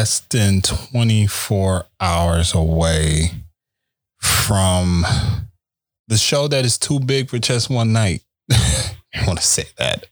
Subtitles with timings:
[0.00, 3.32] less than 24 hours away
[4.18, 5.04] from
[6.08, 8.22] the show that is too big for just one night.
[8.50, 10.06] I want to say that.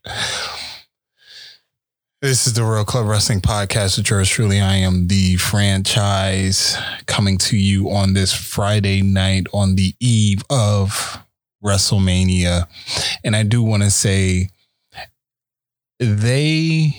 [2.21, 4.61] This is the Real Club Wrestling Podcast with yours truly.
[4.61, 11.19] I am the franchise coming to you on this Friday night on the eve of
[11.65, 12.69] WrestleMania.
[13.25, 14.51] And I do want to say
[15.99, 16.95] they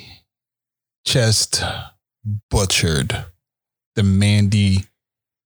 [1.06, 1.64] just
[2.50, 3.26] butchered
[3.96, 4.86] the Mandy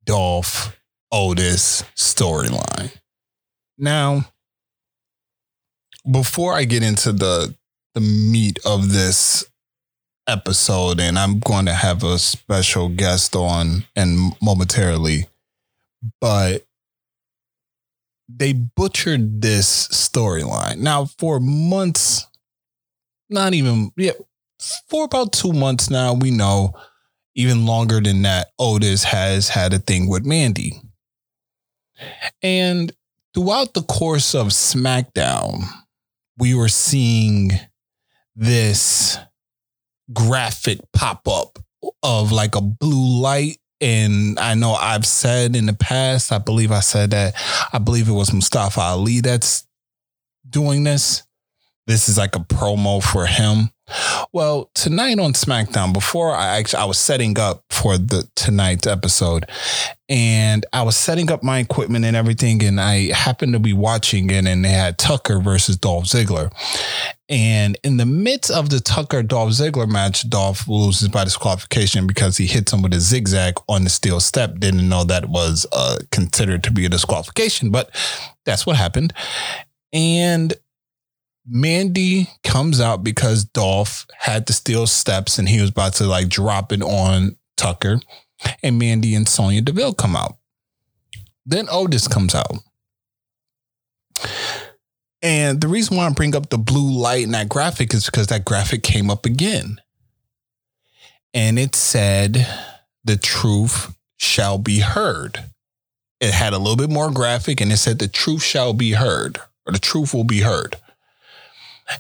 [0.06, 0.80] Dolph
[1.12, 2.92] Otis storyline.
[3.78, 4.26] Now,
[6.10, 7.56] before I get into the
[7.94, 9.46] the meat of this
[10.28, 15.28] episode, and I'm going to have a special guest on and momentarily,
[16.20, 16.66] but
[18.28, 20.78] they butchered this storyline.
[20.78, 22.26] Now, for months,
[23.30, 24.14] not even yeah,
[24.90, 26.74] for about two months now, we know
[27.36, 30.82] even longer than that, Otis has had a thing with Mandy.
[32.42, 32.92] And
[33.34, 35.64] throughout the course of SmackDown,
[36.38, 37.52] we were seeing
[38.36, 39.18] this
[40.12, 41.60] graphic pop up
[42.02, 43.58] of like a blue light.
[43.82, 47.34] And I know I've said in the past, I believe I said that,
[47.74, 49.68] I believe it was Mustafa Ali that's
[50.48, 51.24] doing this.
[51.86, 53.70] This is like a promo for him.
[54.32, 59.46] Well, tonight on SmackDown, before I actually I was setting up for the tonight's episode,
[60.08, 64.30] and I was setting up my equipment and everything, and I happened to be watching
[64.30, 66.52] it, and they had Tucker versus Dolph Ziggler.
[67.28, 72.38] And in the midst of the Tucker Dolph Ziggler match, Dolph loses by disqualification because
[72.38, 74.60] he hits him with a zigzag on the steel step.
[74.60, 77.90] Didn't know that was uh, considered to be a disqualification, but
[78.46, 79.14] that's what happened.
[79.92, 80.54] And
[81.46, 86.30] Mandy comes out because Dolph had to steal steps and he was about to like
[86.30, 88.00] drop it on Tucker.
[88.62, 90.38] And Mandy and Sonya Deville come out.
[91.46, 92.58] Then Otis comes out.
[95.22, 98.28] And the reason why I bring up the blue light in that graphic is because
[98.28, 99.80] that graphic came up again.
[101.34, 102.46] And it said,
[103.06, 105.46] the truth shall be heard.
[106.20, 109.40] It had a little bit more graphic and it said, the truth shall be heard,
[109.66, 110.76] or the truth will be heard.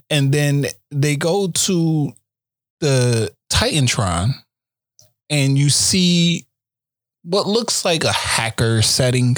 [0.09, 2.13] And then they go to
[2.79, 4.33] the Titantron
[5.29, 6.45] and you see
[7.23, 9.37] what looks like a hacker setting.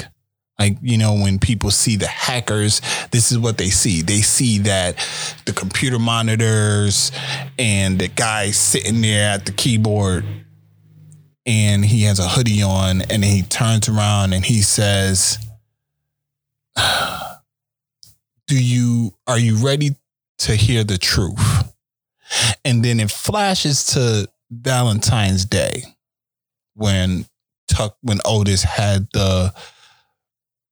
[0.58, 2.80] Like, you know, when people see the hackers,
[3.10, 4.02] this is what they see.
[4.02, 4.96] They see that
[5.44, 7.12] the computer monitors
[7.58, 10.24] and the guy sitting there at the keyboard
[11.44, 15.38] and he has a hoodie on and he turns around and he says,
[18.48, 19.96] Do you, are you ready
[20.38, 21.72] to hear the truth.
[22.64, 25.84] And then it flashes to Valentine's Day
[26.74, 27.26] when
[27.68, 29.52] Tuck when Otis had the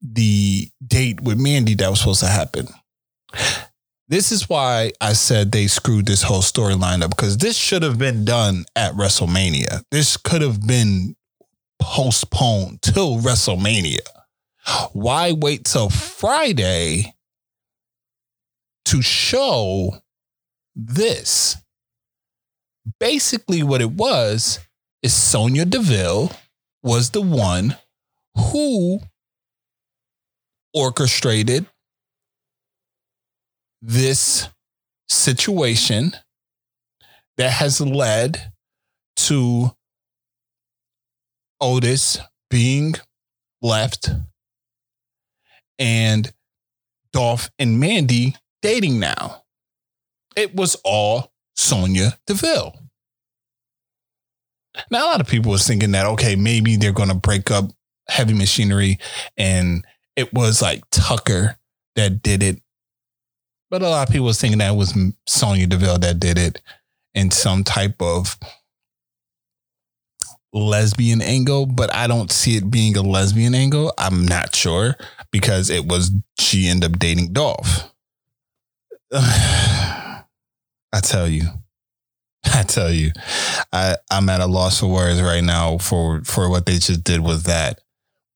[0.02, 2.68] the date with Mandy that was supposed to happen.
[4.06, 7.98] This is why I said they screwed this whole storyline up because this should have
[7.98, 9.82] been done at WrestleMania.
[9.90, 11.16] This could have been
[11.80, 14.06] postponed till WrestleMania.
[14.92, 17.13] Why wait till Friday
[18.86, 20.02] to show
[20.74, 21.56] this.
[23.00, 24.60] Basically, what it was
[25.02, 26.30] is Sonya Deville
[26.82, 27.76] was the one
[28.36, 29.00] who
[30.74, 31.66] orchestrated
[33.80, 34.48] this
[35.08, 36.12] situation
[37.36, 38.52] that has led
[39.16, 39.70] to
[41.60, 42.18] Otis
[42.50, 42.94] being
[43.62, 44.10] left
[45.78, 46.32] and
[47.12, 49.42] Dolph and Mandy dating now.
[50.36, 52.74] It was all Sonya Deville.
[54.90, 57.66] Now, a lot of people was thinking that, okay, maybe they're going to break up
[58.08, 58.98] heavy machinery
[59.36, 59.84] and
[60.16, 61.58] it was like Tucker
[61.94, 62.60] that did it.
[63.70, 66.62] But a lot of people was thinking that was Sonya Deville that did it
[67.14, 68.38] in some type of
[70.54, 73.92] lesbian angle, but I don't see it being a lesbian angle.
[73.98, 74.96] I'm not sure
[75.30, 77.93] because it was she ended up dating Dolph.
[79.16, 80.24] I
[81.02, 81.44] tell you,
[82.44, 83.12] I tell you,
[83.72, 87.20] I I'm at a loss for words right now for for what they just did
[87.20, 87.80] with that.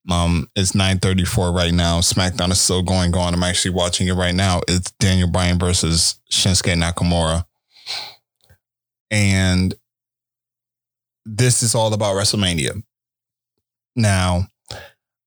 [0.08, 1.98] Um, it's 9:34 right now.
[1.98, 3.34] SmackDown is still going on.
[3.34, 4.60] I'm actually watching it right now.
[4.68, 7.44] It's Daniel Bryan versus Shinsuke Nakamura,
[9.10, 9.74] and
[11.26, 12.84] this is all about WrestleMania.
[13.96, 14.46] Now,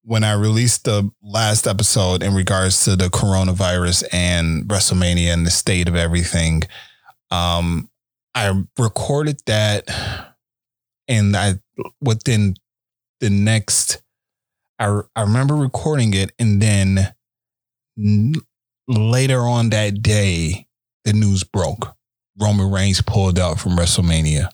[0.04, 5.52] when I released the last episode in regards to the coronavirus and WrestleMania and the
[5.52, 6.64] state of everything,
[7.30, 7.90] um,
[8.34, 9.88] I recorded that
[11.08, 11.56] and I
[12.02, 12.56] within
[13.20, 14.02] the next,
[14.80, 17.14] I I remember recording it, and then
[17.98, 18.34] n-
[18.88, 20.68] later on that day,
[21.06, 21.96] the news broke.
[22.40, 24.50] Roman Reigns pulled out from WrestleMania.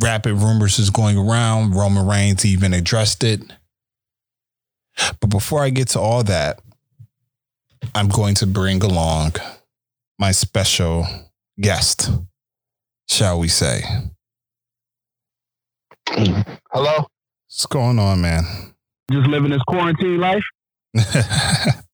[0.00, 1.74] Rapid rumors is going around.
[1.74, 3.40] Roman Reigns even addressed it.
[5.20, 6.60] But before I get to all that,
[7.94, 9.34] I'm going to bring along
[10.18, 11.06] my special
[11.60, 12.10] guest,
[13.08, 13.82] shall we say.
[16.08, 17.06] Hello?
[17.46, 18.44] What's going on, man?
[19.10, 20.44] Just living this quarantine life?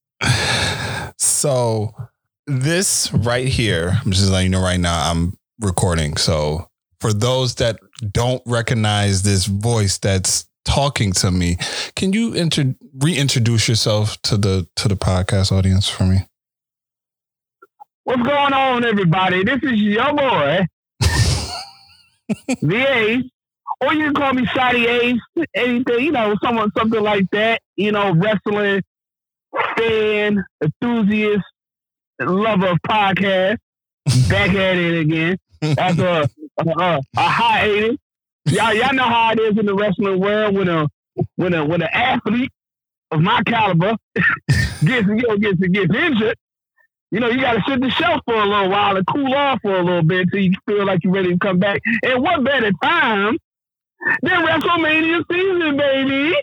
[1.17, 1.93] so,
[2.47, 6.17] this right here, I'm just letting you know right now, I'm recording.
[6.17, 6.69] So,
[7.05, 7.77] for those that
[8.11, 11.55] don't recognize this voice that's talking to me,
[11.95, 16.25] can you inter- reintroduce yourself to the to the podcast audience for me?
[18.05, 19.43] What's going on, everybody?
[19.43, 20.65] This is your boy,
[22.61, 23.23] the Ace,
[23.81, 25.45] or you can call me Shotty Ace.
[25.53, 27.61] Anything, you know, someone something like that.
[27.75, 28.81] You know, wrestling
[29.77, 31.45] fan, enthusiast,
[32.19, 33.57] lover of podcast.
[34.27, 35.37] Back at it again
[35.77, 37.97] after a, a, a hiatus.
[38.47, 40.87] Y'all, y'all know how it is in the wrestling world when a
[41.35, 42.51] when a when an athlete
[43.11, 46.35] of my caliber gets you know, gets gets injured.
[47.11, 49.59] You know, you got to sit the shelf for a little while and cool off
[49.61, 51.81] for a little bit until you feel like you're ready to come back.
[52.03, 53.37] And what better time
[54.21, 56.35] than WrestleMania season, baby?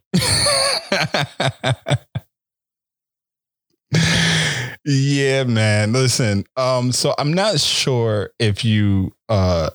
[4.85, 5.93] yeah, man.
[5.93, 9.70] Listen, um, so I'm not sure if you uh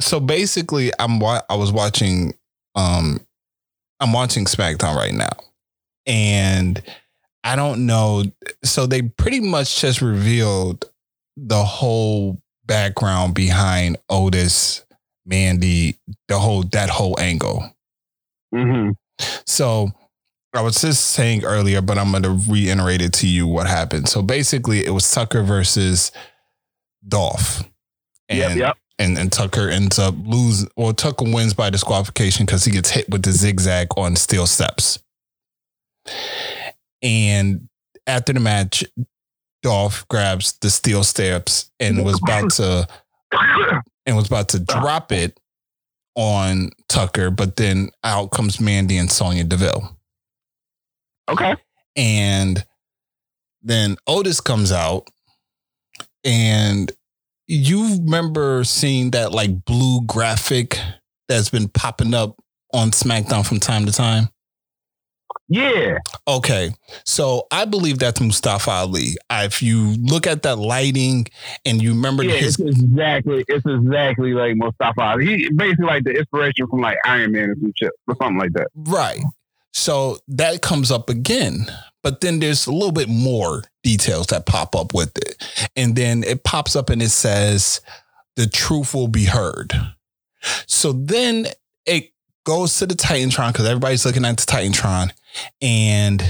[0.00, 2.34] so basically I'm wa- I was watching
[2.74, 3.20] um
[4.00, 5.30] I'm watching SmackDown right now.
[6.06, 6.82] And
[7.44, 8.24] I don't know.
[8.64, 10.90] So they pretty much just revealed
[11.36, 14.84] the whole background behind Otis,
[15.26, 15.98] Mandy,
[16.28, 17.74] the whole that whole angle.
[18.54, 18.90] Mm-hmm.
[19.46, 19.90] So
[20.54, 24.08] I was just saying earlier, but I'm going to reiterate it to you what happened.
[24.08, 26.10] So basically, it was Tucker versus
[27.06, 27.62] Dolph.
[28.28, 28.76] And, yep, yep.
[29.00, 30.68] And and Tucker ends up losing.
[30.76, 35.02] Well, Tucker wins by disqualification because he gets hit with the zigzag on steel steps.
[37.02, 37.68] And
[38.06, 38.84] after the match,
[39.62, 42.86] Dolph grabs the steel steps and was about to
[44.06, 45.40] and was about to drop it
[46.14, 49.96] on Tucker, but then out comes Mandy and Sonya Deville.
[51.28, 51.54] Okay.
[51.96, 52.64] And
[53.62, 55.08] then Otis comes out
[56.24, 56.92] and
[57.50, 60.78] you remember seeing that like blue graphic
[61.28, 62.36] that's been popping up
[62.72, 64.28] on SmackDown from time to time?
[65.48, 65.98] Yeah.
[66.28, 66.70] Okay.
[67.04, 69.16] So I believe that's Mustafa Ali.
[69.30, 71.26] If you look at that lighting
[71.64, 75.26] and you remember yeah, his it's exactly it's exactly like Mustafa Ali.
[75.26, 78.52] He basically like the inspiration from like Iron Man or some shit or something like
[78.52, 78.68] that.
[78.76, 79.22] Right.
[79.72, 81.66] So that comes up again.
[82.02, 85.68] But then there's a little bit more details that pop up with it.
[85.76, 87.80] And then it pops up and it says,
[88.36, 89.72] the truth will be heard.
[90.66, 91.48] So then
[91.84, 92.12] it
[92.44, 95.12] goes to the Titantron because everybody's looking at the Titantron
[95.60, 96.22] and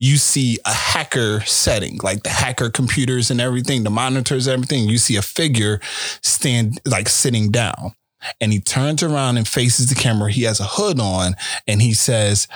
[0.00, 4.88] you see a hacker setting, like the hacker computers and everything, the monitors, everything.
[4.88, 5.80] You see a figure
[6.20, 7.94] stand like sitting down
[8.40, 10.30] and he turns around and faces the camera.
[10.30, 11.34] He has a hood on
[11.66, 12.48] and he says,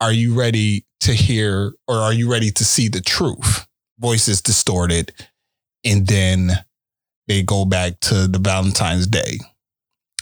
[0.00, 3.66] Are you ready to hear or are you ready to see the truth?
[3.98, 5.12] Voice is distorted.
[5.84, 6.50] And then
[7.28, 9.38] they go back to the Valentine's Day.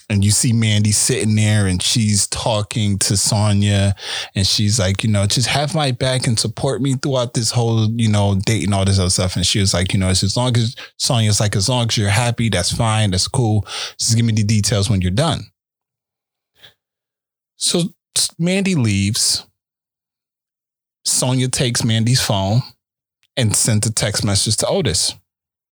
[0.08, 3.94] And you see Mandy sitting there and she's talking to Sonya
[4.34, 7.90] and she's like, you know, just have my back and support me throughout this whole,
[7.92, 9.36] you know, date and all this other stuff.
[9.36, 11.96] And she was like, you know, it's as long as Sonya's like, as long as
[11.96, 13.66] you're happy, that's fine, that's cool.
[13.98, 15.44] Just give me the details when you're done.
[17.56, 17.94] So
[18.38, 19.46] Mandy leaves.
[21.04, 22.60] Sonya takes Mandy's phone
[23.36, 25.14] and sends a text message to Otis.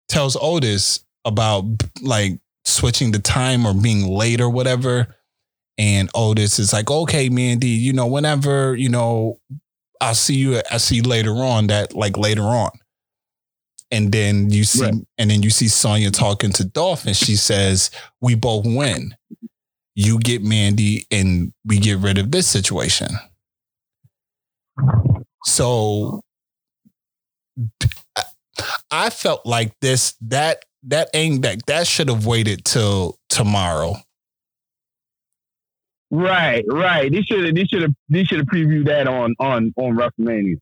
[0.08, 1.64] Tells Otis about
[2.00, 2.38] like
[2.70, 5.16] switching the time or being late or whatever.
[5.78, 9.38] And Otis is like, okay, Mandy, you know, whenever, you know,
[10.00, 12.70] I'll see you, I see you later on that like later on.
[13.90, 14.94] And then you see, right.
[15.18, 19.16] and then you see Sonya talking to Dolph and she says, we both win.
[19.94, 23.08] You get Mandy and we get rid of this situation.
[25.44, 26.22] So
[28.90, 33.94] I felt like this, that that ain't that that should have waited till tomorrow.
[36.10, 37.10] Right, right.
[37.10, 40.58] They should have they should have they should have previewed that on on on WrestleMania.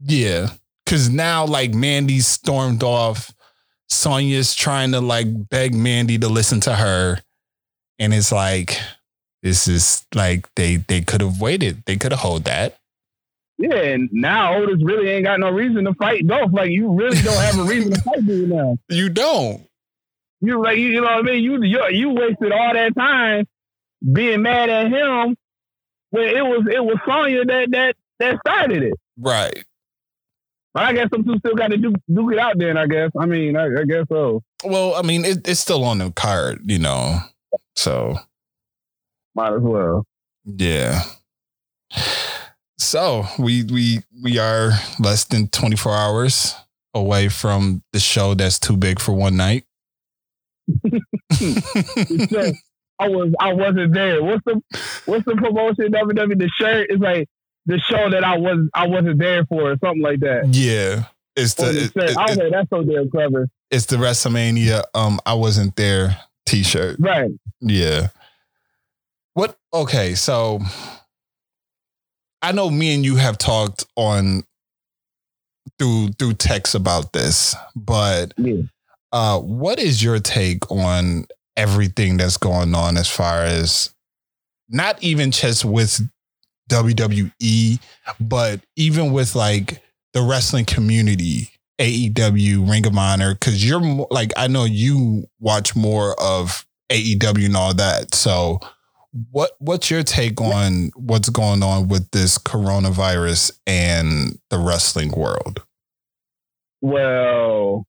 [0.00, 0.50] Yeah.
[0.84, 3.34] Cause now like Mandy stormed off
[3.88, 7.20] Sonya's trying to like beg Mandy to listen to her.
[7.98, 8.78] And it's like,
[9.42, 11.82] this is like they they could have waited.
[11.86, 12.78] They could have hold that.
[13.58, 16.52] Yeah, and now Otis really ain't got no reason to fight Dolph.
[16.52, 18.76] Like you really don't have a reason to fight dude now.
[18.88, 19.66] You don't.
[20.42, 21.42] You like you you, know what I mean?
[21.42, 23.46] You you you wasted all that time
[24.12, 25.36] being mad at him
[26.10, 28.94] when it was it was Sonya that that that started it.
[29.18, 29.64] Right.
[30.74, 32.76] But I guess some two still got to do do it out then.
[32.76, 33.10] I guess.
[33.18, 34.42] I mean, I, I guess so.
[34.62, 37.20] Well, I mean, it, it's still on the card, you know.
[37.76, 38.18] So
[39.34, 40.04] might as well.
[40.44, 41.02] Yeah.
[42.78, 46.54] So we we we are less than 24 hours
[46.94, 49.64] away from the show that's too big for one night.
[52.98, 54.22] I was I wasn't there.
[54.22, 54.60] What's the
[55.04, 56.38] what's the promotion WWE?
[56.38, 57.28] The shirt is like
[57.66, 60.48] the show that I was I wasn't there for or something like that.
[60.52, 61.04] Yeah.
[61.34, 63.48] It's the, the it, it, I was like, that's so damn clever.
[63.70, 66.96] It's the WrestleMania um I wasn't there t-shirt.
[66.98, 67.30] Right.
[67.60, 68.08] Yeah.
[69.34, 70.60] What okay, so
[72.46, 74.44] I know me and you have talked on
[75.78, 78.62] through through text about this, but yeah.
[79.12, 81.26] uh what is your take on
[81.56, 83.92] everything that's going on as far as
[84.68, 86.08] not even just with
[86.70, 87.80] WWE,
[88.20, 91.50] but even with like the wrestling community,
[91.80, 97.46] AEW, Ring of Honor, because you're more, like, I know you watch more of AEW
[97.46, 98.14] and all that.
[98.14, 98.60] So,
[99.30, 105.62] what what's your take on what's going on with this coronavirus and the wrestling world?
[106.80, 107.86] Well,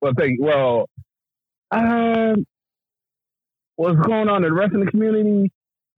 [0.00, 0.88] well, thank well,
[1.70, 2.46] um,
[3.76, 5.50] what's going on in the wrestling community?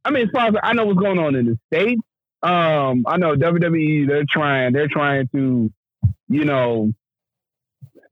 [0.04, 2.00] I mean, as far as I know what's going on in the States,
[2.42, 5.72] um, I know WWE, they're trying, they're trying to,
[6.28, 6.92] you know,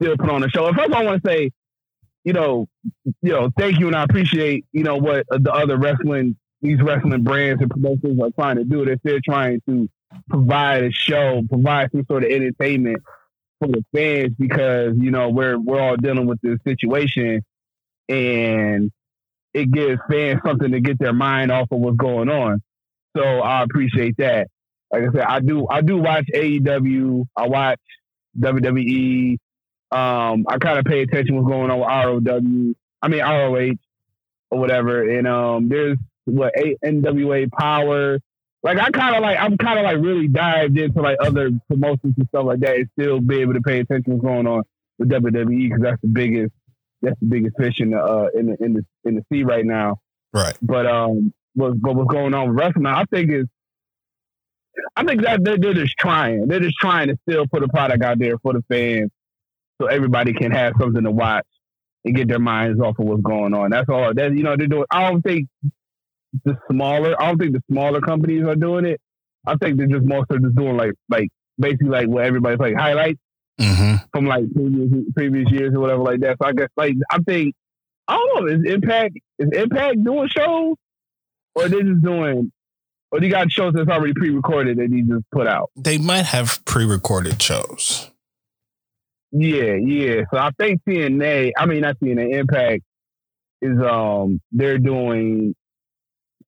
[0.01, 0.73] still put on a show.
[0.73, 1.51] first all, I want to say,
[2.25, 2.69] you know,
[3.23, 7.23] you know, thank you and I appreciate, you know, what the other wrestling, these wrestling
[7.23, 8.85] brands and promotions are trying to do.
[8.85, 9.89] They're still trying to
[10.29, 13.03] provide a show, provide some sort of entertainment
[13.59, 17.43] for the fans because, you know, we're we're all dealing with this situation
[18.09, 18.91] and
[19.55, 22.61] it gives fans something to get their mind off of what's going on.
[23.17, 24.49] So I appreciate that.
[24.93, 27.25] Like I said, I do I do watch AEW.
[27.37, 27.81] I watch
[28.39, 29.39] WWE.
[29.93, 32.75] Um, I kind of pay attention what's going on with ROW.
[33.03, 33.75] I mean ROH
[34.51, 35.09] or whatever.
[35.09, 38.19] And um, there's what a- NWA Power.
[38.63, 42.15] Like I kind of like I'm kind of like really dived into like other promotions
[42.19, 44.63] and stuff like that, and still be able to pay attention what's going on
[44.99, 46.53] with WWE because that's the biggest
[47.03, 49.65] that's the biggest fish in the uh, in the in the in the sea right
[49.65, 50.01] now.
[50.33, 50.57] Right.
[50.61, 52.87] But um, what but what's going on with wrestling?
[52.87, 53.47] I think is,
[54.95, 56.47] I think that they're, they're just trying.
[56.47, 59.11] They're just trying to still put a product out there for the fans,
[59.81, 61.47] so everybody can have something to watch
[62.05, 63.71] and get their minds off of what's going on.
[63.71, 64.13] That's all.
[64.15, 64.87] That you know they're doing.
[64.91, 65.49] I don't think
[66.45, 67.21] the smaller.
[67.21, 69.01] I don't think the smaller companies are doing it.
[69.47, 73.21] I think they're just mostly just doing like like basically like what everybody's like highlights
[73.61, 73.97] mm-hmm.
[74.13, 76.37] from like previous previous years or whatever like that.
[76.41, 77.55] So I guess like I think
[78.09, 80.77] I don't know, is Impact is Impact doing shows
[81.55, 82.53] or they're just doing
[83.13, 85.71] or they got shows that's already pre recorded that they just put out?
[85.77, 88.10] They might have pre recorded shows.
[89.33, 90.23] Yeah, yeah.
[90.33, 92.83] So I think TNA, I mean not TNA, Impact
[93.63, 95.55] is um they're doing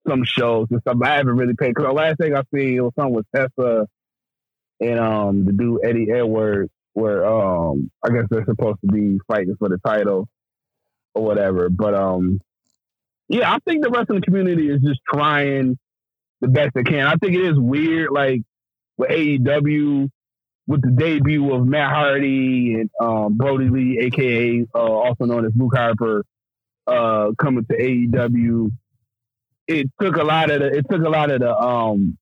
[0.09, 0.97] some shows and stuff.
[1.03, 3.87] I haven't really paid because the last thing I seen was something with Tessa
[4.81, 9.55] and um the dude Eddie Edwards where um I guess they're supposed to be fighting
[9.59, 10.29] for the title
[11.15, 11.69] or whatever.
[11.71, 12.41] But um
[13.29, 15.79] yeah, I think the wrestling community is just trying
[16.41, 17.07] the best they can.
[17.07, 18.43] I think it is weird, like
[18.99, 20.11] with AEW,
[20.67, 25.53] with the debut of Matt Hardy and um, Brodie Lee, aka uh, also known as
[25.57, 26.25] Luke Harper,
[26.87, 28.71] uh, coming to AEW.
[29.69, 32.19] It took a lot of the it took a lot of the um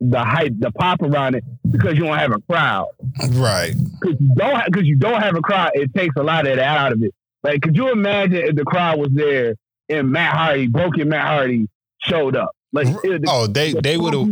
[0.00, 2.88] the hype, the pop around it because you don't have a crowd.
[3.30, 3.74] Right.
[4.00, 6.78] Because you don't because you don't have a crowd, it takes a lot of that
[6.78, 7.14] out of it.
[7.42, 9.54] Like, could you imagine if the crowd was there
[9.88, 11.68] and Matt Hardy, broken Matt Hardy,
[12.00, 12.50] showed up?
[12.72, 14.28] Like, it, oh, they the they would have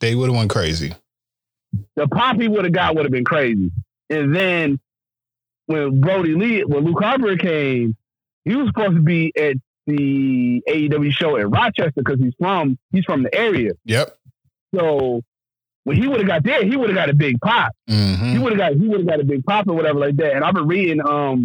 [0.00, 0.94] they would have went crazy.
[1.96, 3.70] The pop he would have got would have been crazy.
[4.10, 4.80] And then
[5.66, 7.96] when Brodie Lee, when Luke Harper came,
[8.44, 13.04] he was supposed to be at the AEW show in Rochester because he's from he's
[13.04, 13.72] from the area.
[13.84, 14.16] Yep.
[14.74, 15.22] So
[15.84, 17.72] when he would have got there, he would have got a big pop.
[17.88, 18.32] Mm-hmm.
[18.32, 20.34] He would have got he would have got a big pop or whatever like that.
[20.34, 21.44] And I've been reading um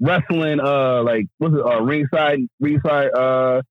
[0.00, 3.62] wrestling uh like what's it uh ringside ringside uh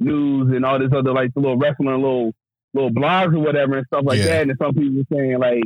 [0.00, 2.34] news and all this other like the little wrestling little
[2.76, 4.26] little blogs or whatever and stuff like Yeah.
[4.26, 4.42] that.
[4.48, 5.64] And some people were saying like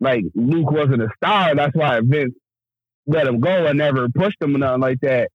[0.00, 1.54] like Luke wasn't a star.
[1.54, 2.34] That's why Vince
[3.06, 5.30] let him go and never pushed him or nothing like that.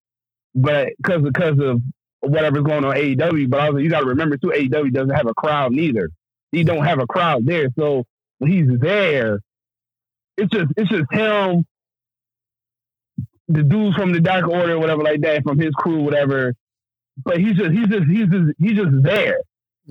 [0.55, 1.81] But because because of
[2.21, 5.33] whatever's going on AEW, but also you got to remember too, AEW doesn't have a
[5.33, 6.09] crowd neither.
[6.51, 8.03] He don't have a crowd there, so
[8.39, 9.39] when he's there,
[10.38, 11.65] it's just it's just him,
[13.47, 16.53] the dudes from the Dark Order, whatever like that, from his crew, whatever.
[17.23, 19.39] But he's just he's just he's just he's just there.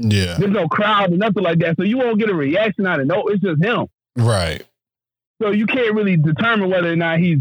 [0.02, 0.36] Yeah.
[0.38, 3.06] There's no crowd or nothing like that, so you won't get a reaction out of
[3.06, 3.24] no.
[3.28, 3.86] It's just him.
[4.16, 4.64] Right.
[5.42, 7.38] So you can't really determine whether or not he's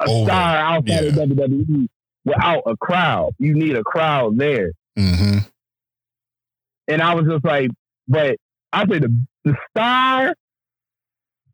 [0.00, 0.26] a Over.
[0.30, 1.22] star outside Yeah.
[1.22, 1.88] of WWE
[2.24, 3.32] without a crowd.
[3.38, 4.70] You need a crowd there.
[4.98, 5.38] Mm-hmm.
[6.88, 7.70] And I was just like,
[8.08, 8.36] but
[8.72, 10.34] I say the the star.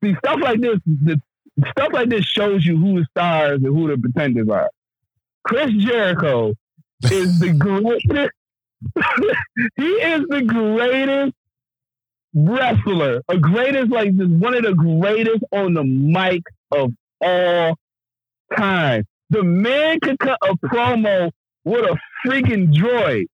[0.04, 0.78] See stuff like this.
[0.86, 1.20] The
[1.70, 4.68] stuff like this shows you who the stars and who the pretenders are.
[5.44, 6.54] Chris Jericho
[7.04, 8.32] is the greatest.
[9.76, 11.32] He is the greatest
[12.34, 17.76] wrestler, a greatest like just one of the greatest on the mic of all
[18.56, 19.04] time.
[19.30, 21.30] The man could cut a promo
[21.64, 23.26] with a freaking droid,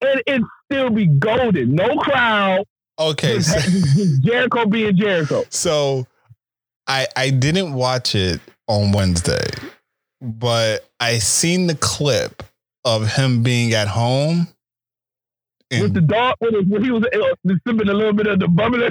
[0.00, 1.74] and it still be golden.
[1.74, 2.64] No crowd,
[2.98, 3.34] Okay.
[3.38, 5.44] just, So, just Jericho being Jericho.
[5.50, 6.06] so
[6.86, 9.46] I I didn't watch it on Wednesday,
[10.20, 12.42] but I seen the clip
[12.84, 14.48] of him being at home.
[15.70, 18.46] With the dog, with his, when he was uh, sipping a little bit of the
[18.46, 18.90] bubbler,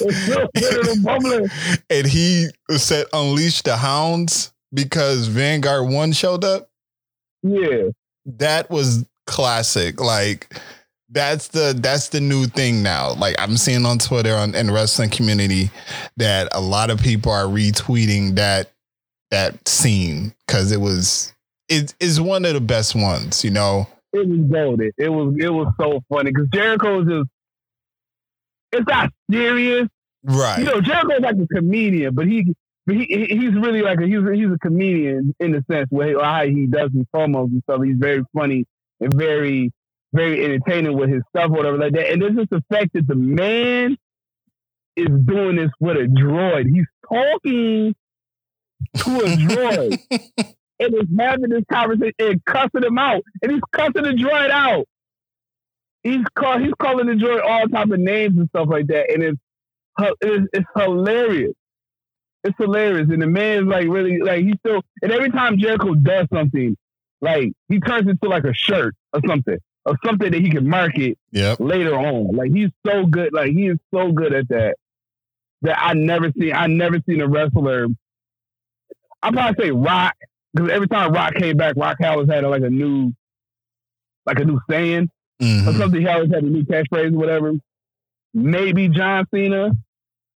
[0.00, 1.82] little bit of the bubbler.
[1.90, 6.70] and he said unleash the hounds because Vanguard One showed up.
[7.42, 7.88] Yeah,
[8.24, 10.00] That was classic.
[10.00, 10.56] Like
[11.10, 13.12] that's the that's the new thing now.
[13.12, 15.70] Like I'm seeing on Twitter on in the wrestling community
[16.16, 18.70] that a lot of people are retweeting that
[19.30, 21.33] that scene because it was
[21.74, 23.44] it is one of the best ones.
[23.44, 23.86] You know.
[24.12, 24.90] it was golden.
[24.98, 27.28] It was it was so funny because Jericho is just
[28.72, 29.88] it's not serious.
[30.24, 30.58] Right.
[30.60, 32.54] You know, Jericho's like a comedian, but he
[32.86, 35.86] but he he- he's really like a he's a, he's a comedian in the sense
[35.90, 37.82] where he, how he does his promos and stuff.
[37.84, 38.64] He's very funny
[39.00, 39.70] and very
[40.12, 42.10] very entertaining with his stuff, or whatever like that.
[42.12, 43.96] And there's just the fact that the man
[44.96, 46.66] is doing this with a droid.
[46.72, 47.94] He's talking
[48.96, 54.02] to a droid and is having this conversation and cussing him out, and he's cussing
[54.02, 54.86] the droid out.
[56.02, 59.22] He's call, he's calling the droid all type of names and stuff like that, and
[59.22, 59.38] it's
[60.20, 61.54] it's, it's hilarious.
[62.42, 64.82] It's hilarious, and the man's like really like he's still.
[65.00, 66.76] And every time Jericho does something,
[67.22, 69.56] like he turns into like a shirt or something,
[69.86, 71.60] or something that he can market Yep.
[71.60, 72.36] later on.
[72.36, 73.32] Like he's so good.
[73.32, 74.76] Like he is so good at that.
[75.62, 76.52] That I never seen.
[76.52, 77.86] I never seen a wrestler.
[79.22, 80.14] I probably say Rock
[80.54, 83.12] because every time Rock came back, Rock always had like a new,
[84.26, 85.78] like a new saying or Mhm.
[85.78, 86.00] something.
[86.00, 87.52] He always had a new catchphrase or whatever.
[88.32, 89.70] Maybe John Cena.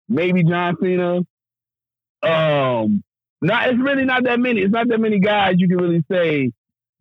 [0.10, 1.18] Maybe John Cena.
[2.24, 3.04] Um,
[3.42, 4.62] not it's really not that many.
[4.62, 6.52] It's not that many guys you can really say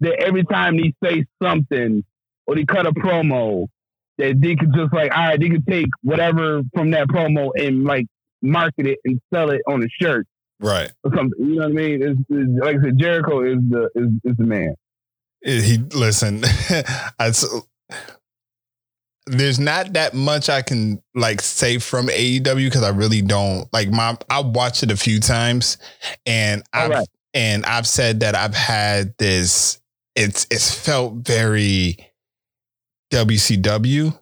[0.01, 2.05] that every time they say something
[2.47, 3.67] or they cut a promo
[4.19, 7.85] that they could just like, all right, they could take whatever from that promo and
[7.85, 8.07] like
[8.43, 10.27] market it and sell it on a shirt
[10.61, 10.91] Right.
[11.05, 11.39] or something.
[11.39, 12.03] You know what I mean?
[12.03, 14.75] It's, it's, like I said, Jericho is the is, is the man.
[15.43, 16.43] He listen.
[17.19, 17.67] I, so,
[19.27, 23.91] there's not that much I can like say from AEW because I really don't like
[23.91, 24.17] my.
[24.31, 25.79] I watched it a few times,
[26.25, 27.09] and I've Alright.
[27.35, 29.81] and I've said that I've had this.
[30.15, 31.97] It's it's felt very
[33.13, 34.19] WCW.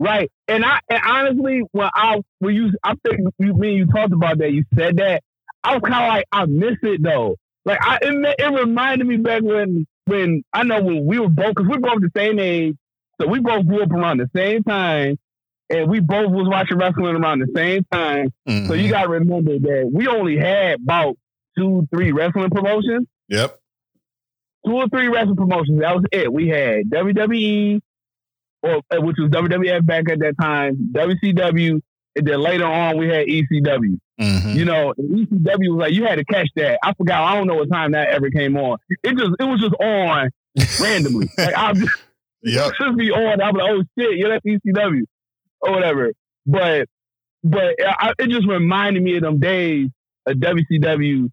[0.00, 0.30] Right.
[0.46, 4.12] And I and honestly, when I when you I think you me and you talked
[4.12, 5.22] about that, you said that,
[5.64, 7.36] I was kinda like, I miss it though.
[7.64, 11.54] Like I it, it reminded me back when when I know when we were both
[11.54, 12.74] because we're both the same age,
[13.20, 15.18] so we both grew up around the same time
[15.70, 18.28] and we both was watching wrestling around the same time.
[18.46, 18.82] So Mhm.
[18.82, 21.16] you gotta remember that we only had about
[21.58, 23.06] two, three wrestling promotions.
[23.28, 23.58] yep.
[24.66, 25.80] Two or three wrestling promotions.
[25.80, 26.32] That was it.
[26.32, 27.80] We had WWE,
[28.62, 31.80] or uh, which was WWF back at that time, WCW,
[32.18, 33.98] and then later on we had ECW.
[34.20, 34.54] Mhm.
[34.54, 36.78] You know, ECW was like you had to catch that.
[36.82, 37.22] I forgot.
[37.22, 38.78] I don't know what time that ever came on.
[39.02, 40.30] It just it was just on
[40.82, 41.30] randomly.
[41.38, 41.90] like I just
[42.42, 42.72] Yep.
[42.80, 43.40] just be on.
[43.42, 45.02] I'm like, oh shit, yeah, that's ECW
[45.60, 46.12] or whatever.
[46.46, 46.88] But
[47.44, 49.88] but I, it just reminded me of them days
[50.26, 51.30] of WCW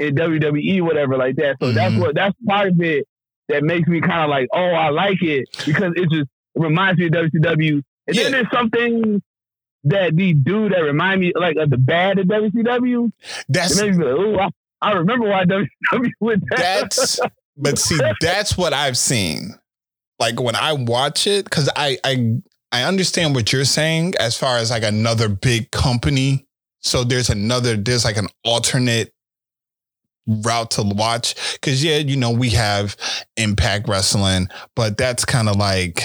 [0.00, 1.56] and WWE, whatever like that.
[1.60, 2.00] So that's Mhm.
[2.00, 3.06] what that's part of it
[3.48, 7.06] that makes me kind of like, oh, I like it because it just reminds me
[7.06, 7.82] of WCW.
[8.06, 8.22] And Yeah.
[8.24, 9.22] then there's something
[9.84, 13.12] that the dude that remind me like of the bad of WCW.
[13.48, 14.48] That's makes me like, oh, I,
[14.90, 16.58] I remember why WCW went that.
[16.90, 17.20] that's
[17.56, 19.54] but see that's what i've seen
[20.18, 22.34] like when i watch it because i i
[22.74, 26.48] I understand what you're saying as far as like another big company.
[26.80, 29.12] So there's another, there's like an alternate
[30.26, 31.36] route to watch.
[31.60, 32.96] Cause yeah, you know, we have
[33.36, 36.02] Impact Wrestling, but that's kind of like,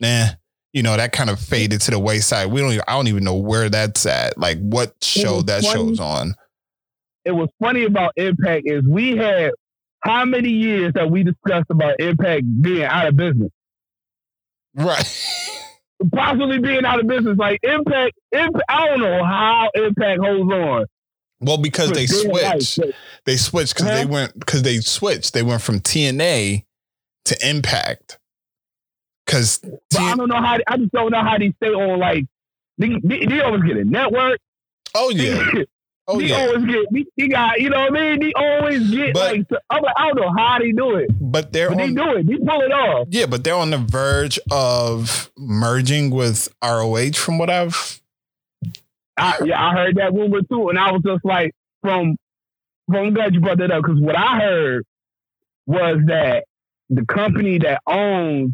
[0.00, 0.28] nah,
[0.74, 2.50] you know, that kind of faded to the wayside.
[2.50, 4.36] We don't, even, I don't even know where that's at.
[4.36, 5.74] Like what show that funny.
[5.74, 6.34] show's on.
[7.24, 9.52] It was funny about Impact is we had
[10.00, 13.50] how many years that we discussed about Impact being out of business?
[14.74, 15.56] Right.
[16.12, 17.38] Possibly being out of business.
[17.38, 20.86] Like Impact, Impact I don't know how Impact holds on.
[21.40, 22.80] Well, because they switched.
[23.26, 23.96] They switched because uh-huh.
[23.96, 25.34] they went because they switched.
[25.34, 26.64] They went from TNA
[27.26, 28.18] to Impact.
[29.24, 29.60] Because
[29.98, 32.26] I don't know how I just don't know how they stay on like
[32.78, 34.40] they, they, they always get a network.
[34.94, 35.62] Oh yeah.
[36.06, 36.46] Oh he yeah.
[36.46, 38.20] always get he, he, got you know what I mean.
[38.20, 41.50] He always get but, like I'm like I don't know how they do it, but
[41.50, 42.26] they're but on, they do it.
[42.26, 43.08] They pull it off.
[43.10, 48.02] Yeah, but they're on the verge of merging with ROH, from what I've.
[49.16, 52.16] I, yeah, I heard that rumor too, and I was just like, from
[52.86, 54.84] from I'm glad you brought that up because what I heard
[55.66, 56.44] was that
[56.90, 58.52] the company that owns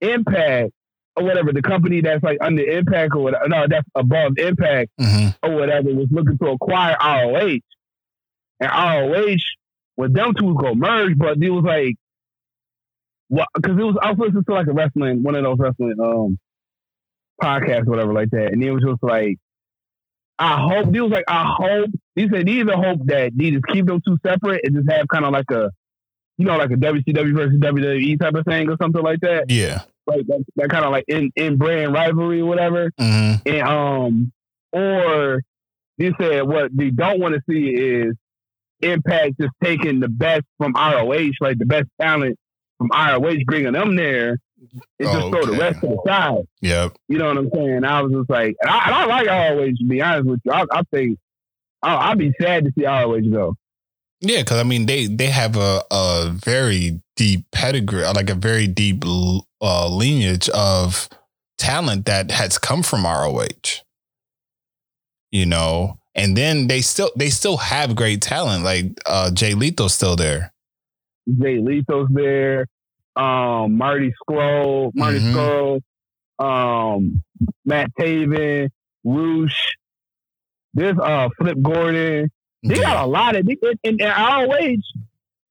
[0.00, 0.72] Impact
[1.16, 5.28] or whatever, the company that's like under Impact or whatever, no, that's above Impact mm-hmm.
[5.42, 7.58] or whatever, was looking to acquire ROH.
[8.60, 9.36] And ROH,
[9.96, 11.96] with them two was gonna merge, but it was like,
[13.28, 13.48] what?
[13.54, 16.38] Because it was I was listening to like a wrestling, one of those wrestling um
[17.42, 19.38] podcasts, or whatever, like that, and it was just like,
[20.38, 20.94] I hope.
[20.94, 21.90] He was like, I hope.
[22.14, 25.08] He said he either hope that they just keep them two separate and just have
[25.08, 25.70] kind of like a,
[26.38, 29.50] you know, like a WCW versus WWE type of thing or something like that.
[29.50, 32.90] Yeah like that, that kind of like in, in brand rivalry or whatever.
[32.98, 33.48] Mm-hmm.
[33.48, 34.32] And um,
[34.72, 35.42] or
[35.98, 38.14] you said what they don't want to see is
[38.80, 42.38] Impact just taking the best from ROH, like the best talent
[42.78, 44.38] from ROH, bringing them there,
[45.00, 46.44] and just throw the rest to the side.
[46.60, 46.96] Yep.
[47.08, 47.84] You know what I'm saying?
[47.84, 50.52] I was just like, and I, and I like ROH to be honest with you.
[50.52, 51.18] I, I think
[51.82, 53.56] I'll, I'll be sad to see ROH go.
[54.20, 58.66] Yeah, because I mean they they have a a very deep pedigree, like a very
[58.66, 61.08] deep uh, lineage of
[61.56, 63.82] talent that has come from ROH.
[65.30, 68.64] You know, and then they still they still have great talent.
[68.64, 70.52] Like uh, Jay Lethal's still there.
[71.28, 72.66] Jay Lethal's there.
[73.14, 75.36] Um, Marty Scurll, Marty mm-hmm.
[75.36, 75.80] Scurll,
[76.38, 77.22] um,
[77.64, 78.68] Matt Taven,
[79.04, 79.76] Rush.
[80.74, 82.30] There's uh Flip Gordon.
[82.62, 84.76] They got a lot of in, in, in ROH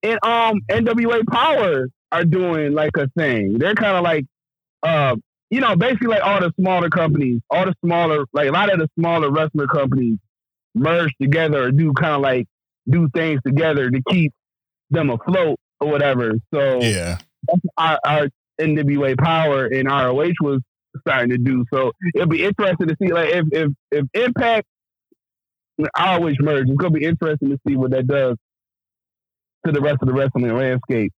[0.04, 3.58] and um NWA Power are doing like a thing.
[3.58, 4.26] They're kind of like,
[4.84, 5.16] uh,
[5.50, 8.80] you know, basically like all the smaller companies, all the smaller, like a lot of
[8.80, 10.18] the smaller wrestler companies
[10.76, 12.48] merge together or do kind of like
[12.90, 14.34] do things together to keep
[14.90, 16.34] them afloat or whatever.
[16.54, 17.18] So yeah,
[17.78, 20.62] our, our NWA Power and ROH was
[21.00, 21.66] starting to do.
[21.74, 24.68] So it'll be interesting to see like if if if Impact
[25.78, 28.36] ROH merge, it's gonna be interesting to see what that does
[29.66, 31.12] to the rest of the wrestling landscape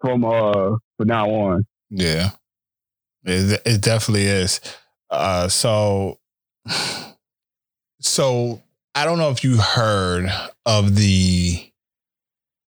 [0.00, 1.66] from uh from now on.
[1.90, 2.30] Yeah,
[3.24, 4.60] it it definitely is.
[5.10, 6.18] Uh, so
[8.00, 8.62] so
[8.94, 10.30] I don't know if you heard
[10.66, 11.70] of the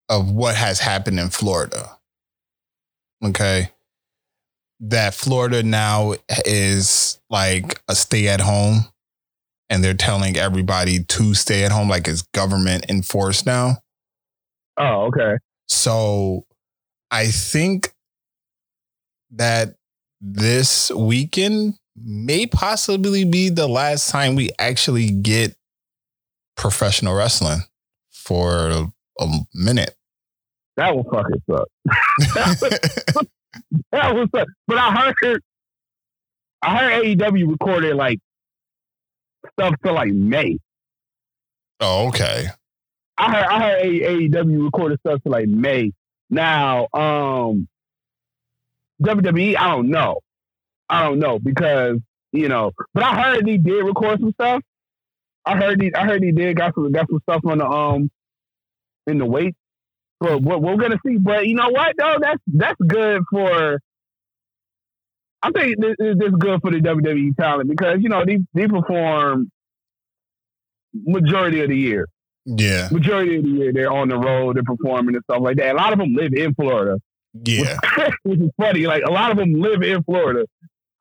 [0.09, 1.99] of what has happened in Florida.
[3.25, 3.71] Okay.
[4.81, 8.87] That Florida now is like a stay at home
[9.71, 13.79] and they're telling everybody to stay at home like it's government enforced now.
[14.77, 15.37] Oh, okay.
[15.69, 16.45] So
[17.11, 17.93] I think
[19.31, 19.75] that
[20.21, 25.57] this weekend may possibly be the last time we actually get
[26.57, 27.61] professional wrestling
[28.11, 29.95] for a minute.
[30.77, 31.69] That will fucking suck.
[33.93, 34.49] that was suck.
[34.67, 35.43] But I heard
[36.63, 38.19] I heard AEW recorded like
[39.59, 40.59] stuff till like May.
[41.81, 42.47] Oh, okay.
[43.17, 45.93] I heard I heard AEW recorded stuff to like May.
[46.31, 47.69] Now, um,
[49.03, 50.21] WWE, I don't know.
[50.89, 51.99] I don't know because
[52.33, 54.63] you know, but I heard he did record some stuff.
[55.47, 58.11] I heard he, I heard he did got some got some stuff on the um
[59.07, 59.55] in the weight.
[60.21, 61.17] But we're, we're gonna see.
[61.19, 62.17] But you know what though?
[62.21, 63.81] That's that's good for.
[65.45, 68.67] I think this, this is good for the WWE talent because you know they they
[68.67, 69.51] perform
[70.95, 72.09] majority of the year.
[72.47, 72.89] Yeah.
[72.91, 75.75] Majority of the year they're on the road, they're performing and stuff like that.
[75.75, 76.99] A lot of them live in Florida.
[77.35, 77.79] Yeah.
[78.23, 78.87] Which is funny.
[78.87, 80.47] Like a lot of them live in Florida.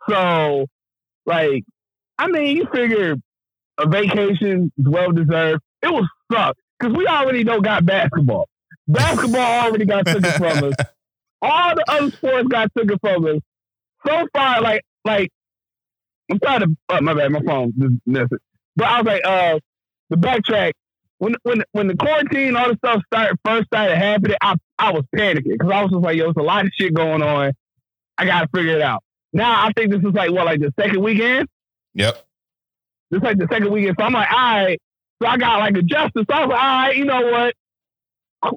[0.10, 0.68] So,
[1.26, 1.64] like,
[2.18, 3.16] I mean, you figure
[3.78, 5.62] a vacation is well deserved.
[5.82, 8.50] It will suck because we already know got basketball.
[8.88, 10.76] Basketball already got taken from us.
[11.42, 13.40] All the other sports got taken from us.
[14.06, 15.30] So far, like like
[16.32, 16.78] I'm trying to.
[16.90, 18.34] Oh, my bad, my phone just messed.
[18.76, 19.60] But I was like, uh,
[20.10, 20.72] the backtrack
[21.24, 24.38] when when when the quarantine, all the stuff started first started happening.
[24.42, 26.94] I I was panicking because I was just like, yo, it's a lot of shit
[26.94, 27.54] going on.
[28.18, 29.04] I gotta figure it out.
[29.32, 31.48] Now I think this is like what, like the second weekend.
[31.94, 32.26] Yep.
[33.10, 33.96] This like the second weekend.
[34.00, 34.82] So I'm like, all right.
[35.22, 36.26] So I got like adjusted.
[36.30, 37.56] So I was like, all right, you know what?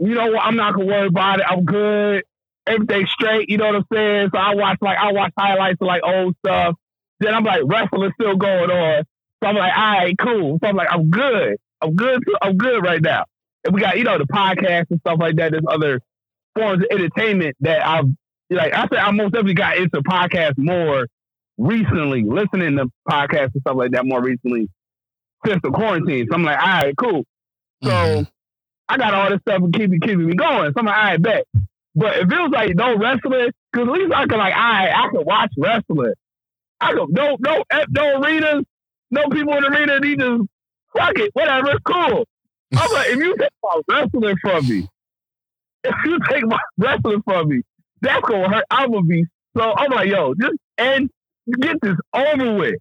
[0.01, 0.43] You know what?
[0.43, 1.47] I'm not gonna worry about it.
[1.49, 2.25] I'm good.
[2.67, 3.49] Everything's straight.
[3.49, 4.31] You know what I'm saying?
[4.35, 6.75] So I watch like I watch highlights of like old stuff.
[7.21, 9.05] Then I'm like, wrestling's still going on.
[9.43, 10.59] So I'm like, all right, cool.
[10.63, 11.57] So I'm like, I'm good.
[11.81, 12.23] I'm good.
[12.43, 13.25] I'm good right now.
[13.65, 15.53] And we got, you know, the podcast and stuff like that.
[15.53, 16.01] There's other
[16.57, 18.07] forms of entertainment that I've
[18.51, 21.07] like I said I most definitely got into podcasts more
[21.59, 24.69] recently, listening to podcasts and stuff like that more recently
[25.45, 26.27] since the quarantine.
[26.29, 27.25] So I'm like, all right, cool.
[27.83, 28.23] So mm-hmm.
[28.89, 30.73] I got all this stuff keeping keeping me going.
[30.73, 31.45] So I'm like, all right, bet.
[31.97, 35.09] But if it was like no wrestling, because at least I can like, right, I
[35.11, 36.13] can watch wrestling.
[36.79, 38.65] I go no no eh, no arenas,
[39.11, 40.01] no people in the arena.
[40.01, 40.43] They just
[40.95, 42.27] fuck it, whatever, cool.
[42.77, 44.89] I'm like, if you take my wrestling from me,
[45.85, 47.63] if you take my wrestling from me,
[48.03, 48.65] that's gonna hurt.
[48.71, 49.25] I'm gonna be
[49.57, 49.73] so.
[49.75, 51.09] I'm like, yo, just and
[51.61, 52.75] get this over with.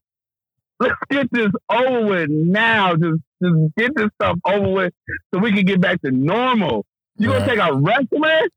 [0.78, 2.98] Let's get this over with now.
[2.98, 4.94] Just, just get this stuff over with
[5.34, 6.86] so we can get back to normal.
[7.18, 8.50] You gonna take a wrestling?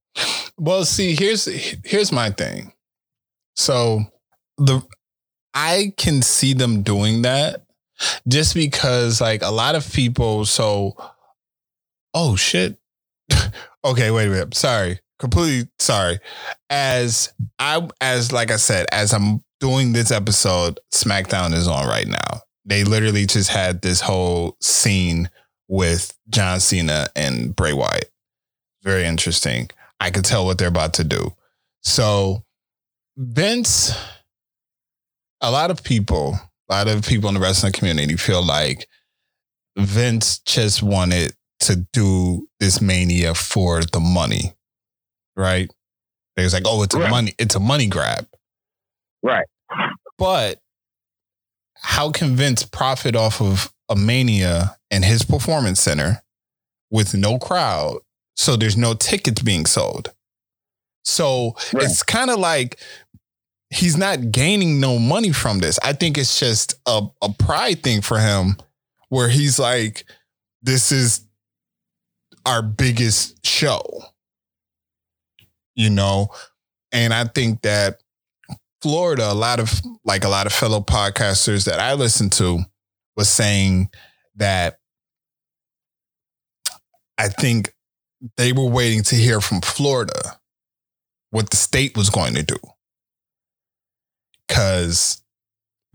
[0.59, 1.45] Well, see, here's
[1.85, 2.73] here's my thing.
[3.55, 4.01] So
[4.59, 4.83] the
[5.55, 7.65] I can see them doing that
[8.27, 10.97] just because like a lot of people so
[12.15, 12.79] oh shit.
[13.85, 14.55] Okay wait a minute.
[14.55, 14.99] Sorry.
[15.21, 16.19] Completely sorry.
[16.69, 22.09] As i as like i said as i'm doing this episode smackdown is on right
[22.09, 22.41] now.
[22.65, 25.31] They literally just had this whole scene
[25.69, 28.11] with john cena and bray wyatt.
[28.83, 31.33] Very interesting i could tell what they're about to do
[31.83, 32.43] so
[33.17, 33.97] vince
[35.41, 38.87] a lot of people a lot of people in the wrestling community feel like
[39.79, 44.55] Vince just wanted to do this mania for the money,
[45.37, 45.71] right?
[46.37, 47.11] They was like, oh, it's a right.
[47.11, 48.27] money, it's a money grab,
[49.23, 49.47] right?
[50.19, 50.59] But
[51.75, 56.23] how can Vince profit off of a mania and his performance center
[56.91, 57.99] with no crowd?
[58.39, 60.15] So there's no tickets being sold.
[61.05, 61.85] So right.
[61.85, 62.79] it's kind of like
[63.71, 65.79] he's not gaining no money from this.
[65.83, 68.57] I think it's just a, a pride thing for him
[69.09, 70.05] where he's like,
[70.63, 71.23] this is
[72.47, 73.83] our biggest show.
[75.75, 76.29] You know?
[76.93, 78.01] And I think that
[78.81, 82.61] Florida, a lot of like a lot of fellow podcasters that I listen to
[83.17, 83.91] was saying
[84.37, 84.79] that
[87.19, 87.75] I think
[88.37, 90.39] they were waiting to hear from Florida
[91.31, 92.57] what the state was going to do
[94.47, 95.23] because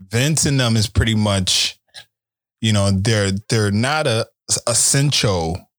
[0.00, 1.78] Vince and them is pretty much,
[2.60, 4.26] you know, they're they're not a
[4.66, 5.70] essential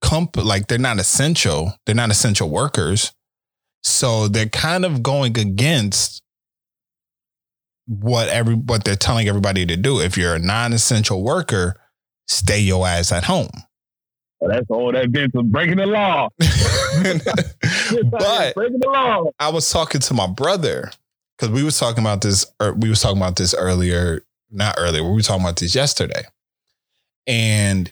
[0.00, 1.74] comp like they're not essential.
[1.86, 3.12] They're not essential workers.
[3.82, 6.22] So they're kind of going against
[7.86, 10.00] what every what they're telling everybody to do.
[10.00, 11.76] If you're a non-essential worker,
[12.26, 13.50] stay your ass at home.
[14.44, 16.28] Well, that's all that Vince was breaking the law.
[16.38, 16.54] but
[18.54, 19.30] breaking the law.
[19.40, 20.90] I was talking to my brother
[21.38, 22.44] because we was talking about this.
[22.60, 25.02] Or we was talking about this earlier, not earlier.
[25.02, 26.24] We were talking about this yesterday,
[27.26, 27.90] and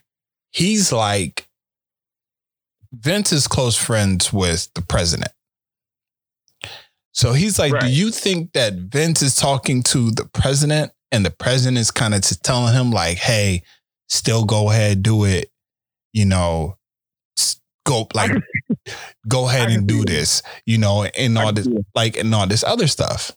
[0.51, 1.49] he's like,
[2.93, 5.33] Vince is close friends with the president.
[7.13, 7.85] So he's like, right.
[7.85, 12.15] do you think that Vince is talking to the president and the president is kind
[12.15, 13.63] of telling him like, hey,
[14.11, 15.52] still go ahead, do it,
[16.13, 16.77] you know,
[17.85, 18.31] go like
[19.29, 22.87] go ahead and do this, you know, and all this like and all this other
[22.87, 23.33] stuff.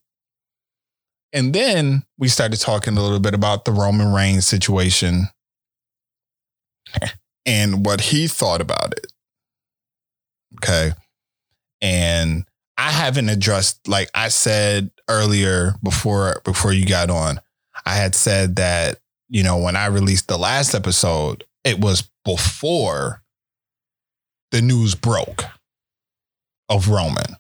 [1.34, 5.28] And then we started talking a little bit about the Roman Reigns situation
[7.46, 9.12] and what he thought about it.
[10.58, 10.92] Okay.
[11.82, 12.46] And
[12.78, 17.40] I haven't addressed like I said earlier before before you got on.
[17.86, 23.22] I had said that, you know, when I released the last episode, it was before
[24.52, 25.44] the news broke
[26.68, 27.38] of Roman.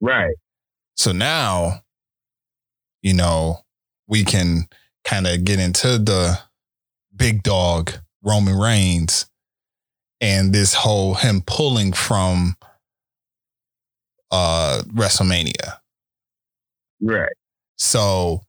[0.00, 0.34] Right.
[0.96, 1.82] So now
[3.02, 3.60] you know,
[4.06, 4.68] we can
[5.04, 6.38] kind of get into the
[7.14, 9.26] big dog Roman Reigns
[10.20, 12.56] and this whole him pulling from
[14.30, 15.78] uh WrestleMania.
[17.00, 17.32] Right.
[17.76, 18.42] So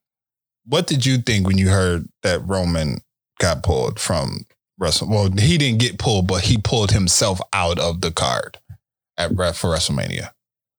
[0.66, 3.00] what did you think when you heard that Roman
[3.40, 4.46] got pulled from
[4.82, 5.10] Wrestle?
[5.10, 8.58] Well, he didn't get pulled, but he pulled himself out of the card
[9.18, 10.30] at for WrestleMania.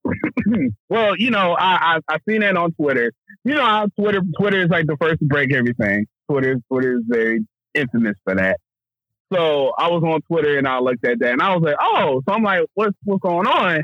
[0.88, 3.12] well, you know, I, I I seen that on Twitter,
[3.45, 6.07] you know how Twitter Twitter is like the first to break everything.
[6.29, 8.59] Twitter Twitter is very infamous for that.
[9.33, 12.23] So I was on Twitter and I looked at that and I was like, oh,
[12.29, 13.83] so I'm like, what's what's going on?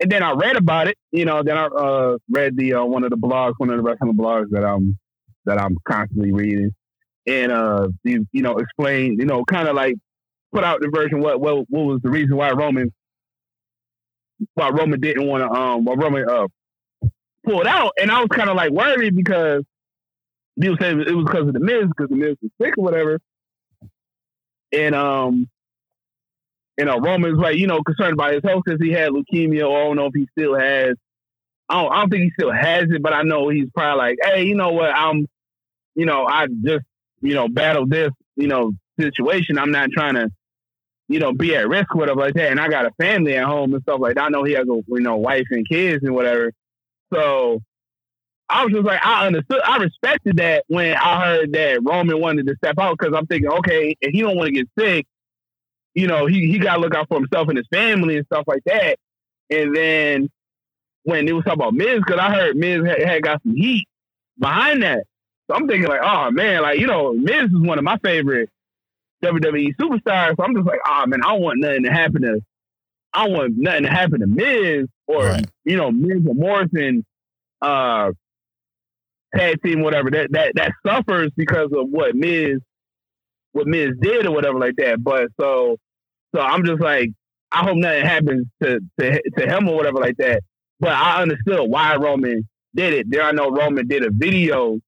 [0.00, 0.96] And then I read about it.
[1.12, 3.82] You know, then I uh, read the uh, one of the blogs, one of the
[3.82, 4.96] wrestling blogs that I'm
[5.44, 6.74] that I'm constantly reading,
[7.28, 9.94] and uh, you, you know, explain, you know, kind of like
[10.52, 12.92] put out the version what what what was the reason why Roman
[14.54, 16.48] why Roman didn't want to um why Roman uh
[17.44, 19.62] pulled out, and I was kind of like worried because
[20.60, 23.20] people say it was because of the Miz because the Miz was sick or whatever,
[24.72, 25.48] and um.
[26.80, 29.76] You know, Roman's like, you know, concerned about his health because he had leukemia, or
[29.76, 30.94] I don't know if he still has.
[31.68, 34.18] I don't, I don't think he still has it, but I know he's probably like,
[34.22, 34.90] hey, you know what?
[34.94, 35.26] I'm,
[35.96, 36.84] you know, I just,
[37.20, 39.58] you know, battle this, you know, situation.
[39.58, 40.30] I'm not trying to,
[41.08, 42.50] you know, be at risk, whatever like that.
[42.50, 44.24] And I got a family at home and stuff like that.
[44.24, 46.52] I know he has a, you know, wife and kids and whatever.
[47.12, 47.62] So
[48.48, 52.46] I was just like, I understood, I respected that when I heard that Roman wanted
[52.46, 55.06] to step out because I'm thinking, okay, if he don't want to get sick,
[55.94, 58.44] you know, he, he got to look out for himself and his family and stuff
[58.46, 58.96] like that.
[59.50, 60.28] And then
[61.02, 63.86] when it was talking about Miz, because I heard Miz had, had, got some heat
[64.38, 65.04] behind that.
[65.48, 68.50] So I'm thinking like, oh man, like you know, Miz is one of my favorite
[69.24, 70.36] WWE superstars.
[70.36, 72.40] So I'm just like, oh man, I don't want nothing to happen to,
[73.12, 75.46] I want nothing to happen to Miz or right.
[75.64, 77.04] you know Miz or Morrison,
[77.62, 78.12] uh,
[79.34, 82.58] tag team, whatever that that that suffers because of what Miz,
[83.52, 85.02] what Miz did or whatever like that.
[85.02, 85.78] But so,
[86.34, 87.10] so I'm just like,
[87.50, 90.42] I hope nothing happens to to to him or whatever like that.
[90.78, 93.10] But I understood why Roman did it.
[93.10, 94.78] There I know Roman did a video,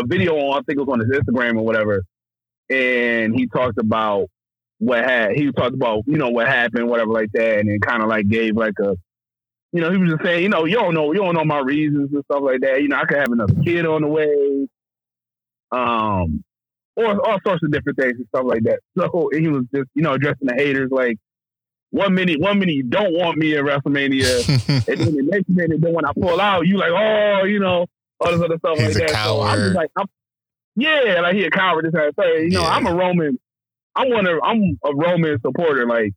[0.00, 2.02] a video on I think it was on his Instagram or whatever,
[2.68, 4.28] and he talked about
[4.78, 8.02] what had he talked about you know what happened, whatever like that, and then kind
[8.02, 8.96] of like gave like a,
[9.72, 11.60] you know, he was just saying, you know, you don't know, you don't know my
[11.60, 12.82] reasons and stuff like that.
[12.82, 14.68] You know, I could have another kid on the way,
[15.70, 16.42] um,
[16.96, 18.80] or all sorts of different things and stuff like that.
[18.96, 21.18] So he was just you know addressing the haters like
[21.90, 25.80] one minute, one minute you don't want me at WrestleMania, and then the next minute,
[25.80, 27.86] then when I pull out, you like, oh, you know,
[28.20, 29.14] all this other stuff He's like that.
[29.14, 29.40] Coward.
[29.40, 30.06] So I'm just like, I'm,
[30.76, 31.84] yeah, like he a coward.
[31.86, 32.44] This kind of thing.
[32.44, 32.68] You know, Yeah.
[32.68, 33.38] I'm a Roman.
[33.96, 35.86] I'm one of, I'm a Roman supporter.
[35.86, 36.12] Like,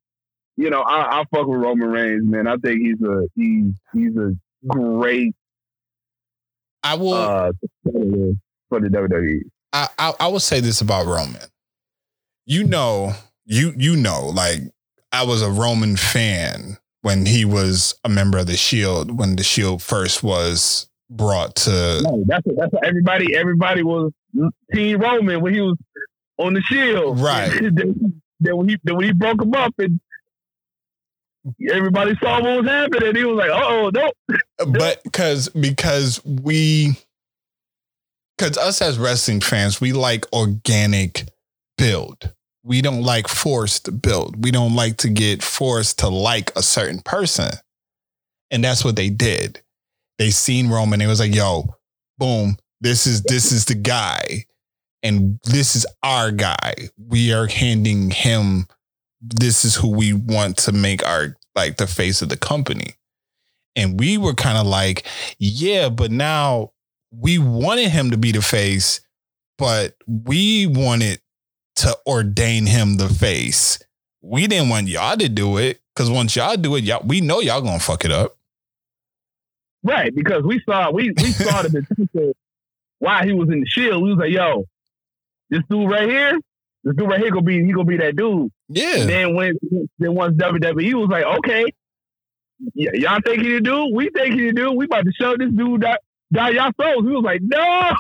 [0.58, 2.48] you know, I, I fuck with Roman Reigns, man.
[2.48, 4.34] I think he's a he's he's a
[4.68, 5.34] great
[6.84, 7.14] I will.
[7.14, 7.52] uh
[8.70, 8.88] for the.
[8.90, 9.40] WWE.
[9.72, 11.42] I, I I will say this about Roman.
[12.46, 13.14] You know,
[13.46, 14.62] you you know, like
[15.12, 19.44] I was a Roman fan when he was a member of the Shield when the
[19.44, 22.02] Shield first was brought to.
[22.04, 24.12] No, that's what, that's what everybody everybody was
[24.74, 25.78] Team Roman when he was
[26.38, 27.20] on the Shield.
[27.20, 27.50] Right.
[27.62, 30.00] then, then when he then when he broke him up and
[31.70, 34.12] everybody saw what was happening, he was like, "Oh no!"
[34.68, 36.98] But because because we
[38.38, 41.28] because us as wrestling fans, we like organic
[41.78, 42.34] build.
[42.64, 44.44] We don't like forced build.
[44.44, 47.52] We don't like to get forced to like a certain person.
[48.52, 49.62] And that's what they did.
[50.24, 51.02] They seen Roman.
[51.02, 51.76] It was like, yo,
[52.18, 54.46] boom, this is this is the guy.
[55.04, 56.76] And this is our guy.
[56.98, 58.68] We are handing him
[59.20, 62.96] this is who we want to make our like the face of the company.
[63.76, 65.06] And we were kind of like,
[65.40, 66.72] yeah, but now
[67.12, 69.02] we wanted him to be the face,
[69.58, 71.20] but we wanted
[71.78, 73.78] to ordain him the face.
[74.22, 77.42] We didn't want y'all to do it because once y'all do it, y'all we know
[77.42, 78.38] y'all gonna fuck it up.
[79.84, 82.34] Right, because we saw we we saw the potential
[83.00, 84.02] while he was in the Shield.
[84.04, 84.64] We was like, "Yo,
[85.50, 86.40] this dude right here,
[86.84, 89.58] this dude right here gonna be he gonna be that dude." Yeah, And then when
[90.00, 91.66] then once WWE was like, "Okay,
[92.76, 93.94] y- y'all think he the dude?
[93.94, 94.76] We think he the dude.
[94.78, 97.04] We about to show this dude that." Die y'all souls.
[97.04, 97.92] We was like, no,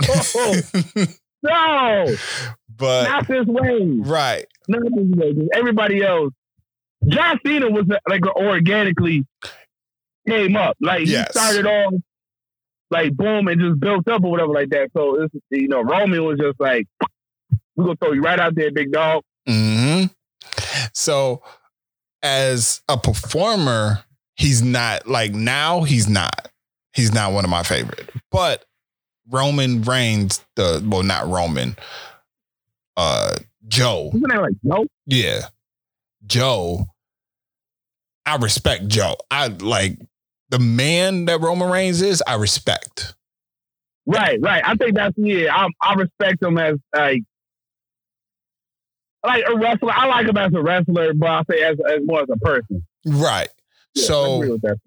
[1.43, 2.15] no,
[2.75, 3.79] but not this way.
[3.99, 4.91] right, Not this
[5.35, 5.47] way.
[5.53, 6.33] Everybody else,
[7.07, 9.25] John Cena was like organically
[10.27, 10.75] came up.
[10.81, 11.27] Like Yes.
[11.33, 11.93] he started off
[12.91, 14.89] like boom and just built up or whatever like that.
[14.95, 16.87] So it's you know Roman was just like,
[17.75, 19.23] we're gonna throw you right out there, big dog.
[19.47, 20.03] hmm
[20.93, 21.41] So,
[22.21, 24.03] as a performer,
[24.35, 25.81] he's not like now.
[25.83, 26.49] He's not.
[26.93, 28.11] He's not one of my favorite.
[28.31, 28.65] But
[29.29, 31.75] Roman Reigns, the well, not Roman.
[32.95, 33.35] Uh,
[33.67, 34.11] Joe.
[34.13, 34.85] Isn't that like no?
[35.07, 35.47] Yeah,
[36.27, 36.85] Joe.
[38.25, 39.15] I respect Joe.
[39.31, 39.97] I like
[40.53, 42.21] the man that Roman Reigns is.
[42.27, 43.15] I respect.
[44.05, 44.61] Right, right.
[44.63, 45.47] I think that's yeah.
[45.51, 47.23] I I respect him as like
[49.25, 49.91] like a wrestler.
[49.91, 52.85] I like him as a wrestler, but I say as as more as a person.
[53.03, 53.49] Right.
[53.95, 54.77] Yeah, so agree with that.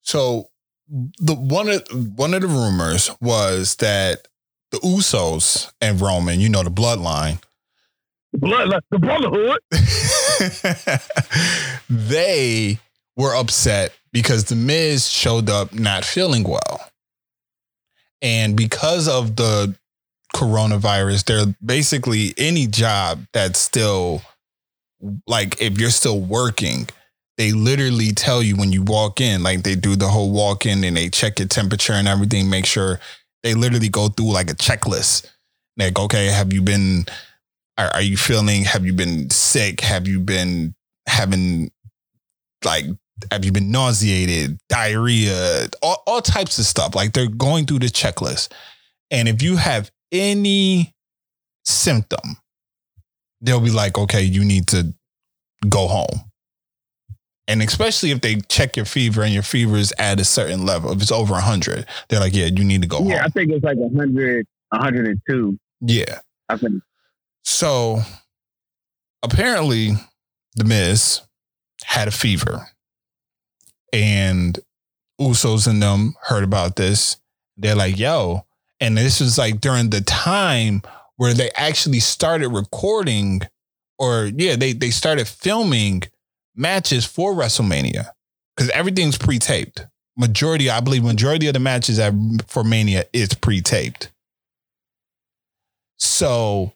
[0.00, 0.48] So
[0.88, 1.82] the one of
[2.18, 4.26] one of the rumors was that
[4.72, 7.40] the Usos and Roman, you know, the bloodline,
[8.32, 9.60] blood, the brotherhood.
[11.88, 12.80] they
[13.16, 16.80] were upset because the Miz showed up not feeling well.
[18.20, 19.76] And because of the
[20.34, 24.22] coronavirus, they're basically any job that's still
[25.26, 26.88] like if you're still working,
[27.36, 30.84] they literally tell you when you walk in, like they do the whole walk in
[30.84, 33.00] and they check your temperature and everything, make sure
[33.42, 35.28] they literally go through like a checklist.
[35.76, 37.06] Like, okay, have you been
[37.78, 39.80] are, are you feeling have you been sick?
[39.80, 40.74] Have you been
[41.08, 41.70] having
[42.64, 42.86] like
[43.30, 46.94] have you been nauseated, diarrhea, all, all types of stuff.
[46.94, 48.52] Like they're going through the checklist.
[49.10, 50.92] And if you have any
[51.64, 52.38] symptom,
[53.40, 54.94] they'll be like, okay, you need to
[55.68, 56.22] go home.
[57.48, 60.92] And especially if they check your fever and your fever is at a certain level,
[60.92, 63.08] if it's over 100, they're like, yeah, you need to go home.
[63.08, 63.30] Yeah, I home.
[63.32, 65.58] think it's like 100, 102.
[65.82, 66.20] Yeah.
[66.48, 66.82] I think.
[67.44, 68.00] So
[69.22, 69.90] apparently,
[70.56, 71.20] The Miz
[71.84, 72.68] had a fever,
[73.92, 74.58] and
[75.20, 77.16] Usos and them heard about this.
[77.56, 78.46] They're like, yo.
[78.80, 80.82] And this was like during the time
[81.16, 83.42] where they actually started recording,
[83.98, 86.02] or yeah, they, they started filming
[86.56, 88.06] matches for WrestleMania
[88.56, 89.86] because everything's pre taped.
[90.16, 92.12] Majority, I believe, majority of the matches at,
[92.48, 94.10] for Mania is pre taped.
[95.98, 96.72] So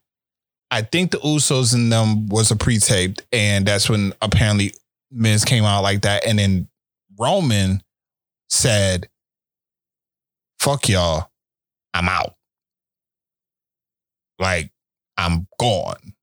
[0.71, 4.73] I think the Usos and them was a pre-taped, and that's when apparently
[5.11, 6.69] Miz came out like that, and then
[7.19, 7.83] Roman
[8.49, 9.09] said,
[10.59, 11.31] "Fuck y'all,
[11.95, 12.35] I'm out.
[14.39, 14.71] Like
[15.17, 16.15] I'm gone."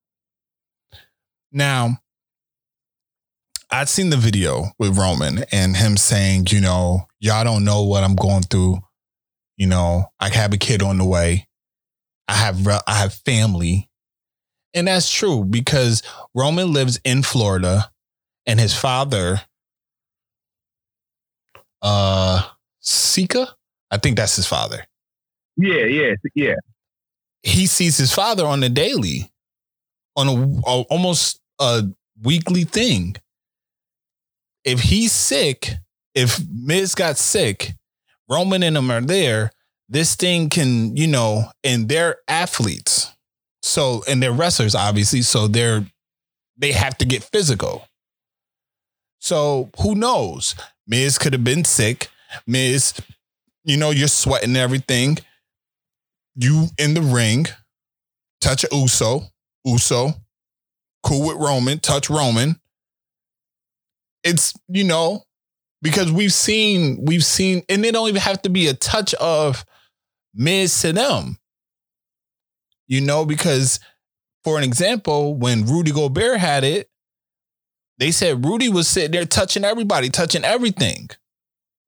[1.52, 2.00] Now,
[3.74, 8.04] I'd seen the video with Roman and him saying, you know, y'all don't know what
[8.04, 8.80] I'm going through.
[9.58, 11.48] You know, I have a kid on the way.
[12.28, 13.90] I have I have family.
[14.76, 16.04] And that's true because
[16.36, 17.92] Roman lives in Florida
[18.46, 19.42] and his father
[21.84, 22.42] uh
[22.80, 23.48] Sika,
[23.92, 24.86] I think that's his father.
[25.56, 26.56] Yeah, yeah, yeah.
[27.44, 29.30] He sees his father on the daily
[30.16, 31.84] on a, a almost a
[32.22, 33.16] weekly thing.
[34.64, 35.70] If he's sick,
[36.16, 37.74] if Miz got sick,
[38.30, 39.52] Roman and them are there,
[39.90, 43.12] this thing can, you know, and they're athletes.
[43.62, 45.22] So, and they're wrestlers, obviously.
[45.22, 45.86] So they're,
[46.58, 47.88] they have to get physical.
[49.24, 50.54] So who knows?
[50.86, 52.10] Miz could have been sick.
[52.46, 52.94] Miz,
[53.64, 55.18] you know, you're sweating everything.
[56.36, 57.46] You in the ring,
[58.42, 59.22] touch a Uso,
[59.64, 60.10] Uso,
[61.04, 62.60] cool with Roman, touch Roman.
[64.26, 65.24] It's, you know,
[65.82, 69.64] because we've seen, we've seen, and it don't even have to be a touch of
[70.34, 71.38] Miz to them.
[72.88, 73.80] You know, because
[74.44, 76.90] for an example, when Rudy Gobert had it,
[77.98, 81.10] they said Rudy was sitting there touching everybody, touching everything.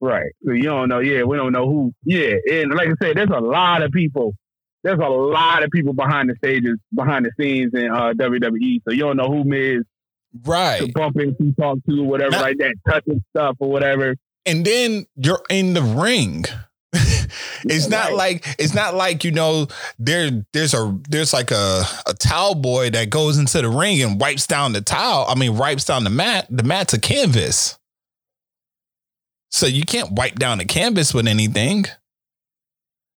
[0.01, 0.31] Right.
[0.45, 0.99] So you don't know.
[0.99, 1.93] Yeah, we don't know who.
[2.03, 4.33] Yeah, and like I said, there's a lot of people.
[4.83, 8.81] There's a lot of people behind the stages, behind the scenes in uh, WWE.
[8.87, 9.85] So you don't know who Miz to
[10.43, 10.93] Right.
[10.93, 14.15] bump into, talk to, whatever Not- like that, touching stuff or whatever.
[14.45, 16.45] And then you're in the ring.
[17.63, 18.15] It's Yeah, not right.
[18.15, 19.67] like it's not like you know
[19.99, 24.19] there there's a there's like a a towel boy that goes into the ring and
[24.19, 25.25] wipes down the towel.
[25.27, 26.47] I mean wipes down the mat.
[26.49, 27.77] The mat's a canvas.
[29.51, 31.85] So you can't wipe down the canvas with anything.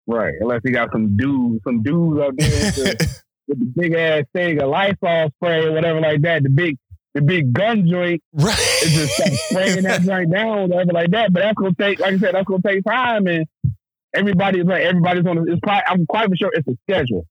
[0.07, 0.35] Right.
[0.41, 4.25] Unless you got some dudes, some dudes out there with the, with the big ass
[4.35, 6.43] thing, a Lysol spray or whatever like that.
[6.43, 6.77] The big,
[7.15, 8.59] the big gun joint right.
[8.85, 11.33] is just start spraying that joint down, whatever like that.
[11.33, 13.47] But that's gonna take, like I said, that's gonna take time, and
[14.17, 15.39] everybody's like, everybody's on.
[15.39, 17.27] A, it's probably, I'm quite sure it's a schedule.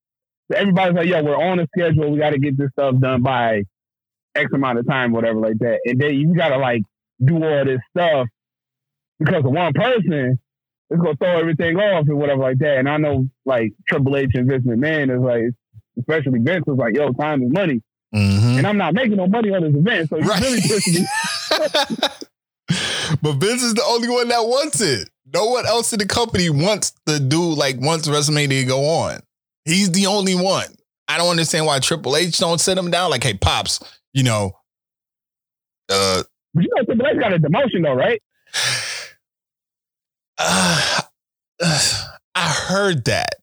[0.51, 2.11] So everybody's like, yo, we're on a schedule.
[2.11, 3.63] We got to get this stuff done by
[4.35, 5.79] X amount of time, whatever like that.
[5.85, 6.81] And then you gotta like
[7.23, 8.27] do all this stuff
[9.19, 10.37] because of one person.
[10.89, 12.77] It's gonna throw everything off and whatever like that.
[12.77, 15.43] And I know like Triple H and Vince McMahon is like,
[15.97, 17.81] especially Vince is like, yo, time is money.
[18.13, 18.57] Mhm.
[18.59, 20.41] And I'm not making no money on this event, so you Right.
[20.41, 21.07] really pushing me.
[23.21, 25.09] but Vince is the only one that wants it.
[25.35, 29.19] No one else in the company wants to do like wants WrestleMania to go on.
[29.65, 30.67] He's the only one.
[31.09, 33.81] I don't understand why Triple H don't sit him down like, hey, pops,
[34.13, 34.53] you know,
[35.91, 36.23] uh,
[36.53, 38.21] But you know, Triple H got a demotion though, right?
[40.37, 41.01] uh,
[42.35, 43.35] I heard that.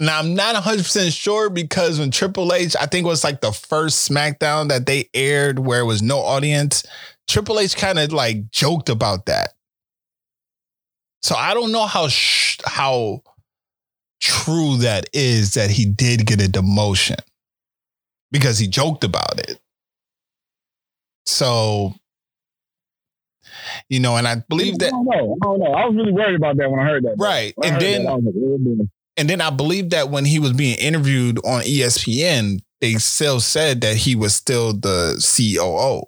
[0.00, 3.40] Now I'm not 100 percent sure because when Triple H, I think it was like
[3.40, 6.84] the first SmackDown that they aired where it was no audience.
[7.26, 9.54] Triple H kind of like joked about that.
[11.22, 13.22] So I don't know how sh- how
[14.20, 17.18] true that is that he did get a demotion
[18.30, 19.58] because he joked about it.
[21.26, 21.94] So,
[23.88, 25.36] you know, and I believe I that don't know.
[25.42, 25.72] I don't know.
[25.72, 27.16] I was really worried about that when I heard that.
[27.18, 30.52] right, When and then that, I like, and then I believe that when he was
[30.52, 36.02] being interviewed on ESPN, they still said that he was still the COO.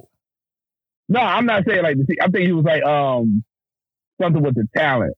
[1.08, 1.96] no, I'm not saying like.
[1.96, 3.44] the- I think he was like um
[4.20, 5.14] something with the talent.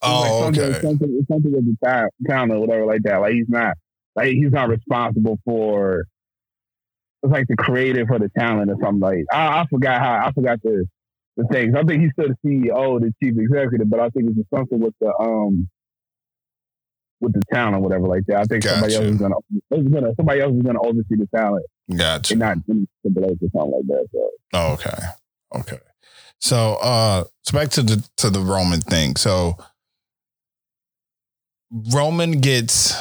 [0.00, 0.80] Oh, like something, okay.
[0.80, 3.18] something, something with the ta- talent or whatever like that.
[3.20, 3.76] Like he's not
[4.14, 6.04] like he's not responsible for.
[7.22, 9.24] It's like the creative for the talent or something like.
[9.32, 10.86] I, I forgot how I forgot the
[11.36, 11.74] the things.
[11.76, 14.94] I think he's still the CEO, the chief executive, but I think it's something with
[15.00, 15.68] the um
[17.20, 18.40] with the talent or whatever like that.
[18.40, 19.34] I think somebody else is gonna,
[19.72, 22.34] is gonna somebody else is gonna oversee the talent Gotcha.
[22.34, 24.06] and not Triple H or something like that.
[24.12, 24.98] So Oh, okay.
[25.54, 25.78] Okay.
[26.40, 29.16] So uh so back to the to the Roman thing.
[29.16, 29.56] So
[31.70, 32.94] Roman gets,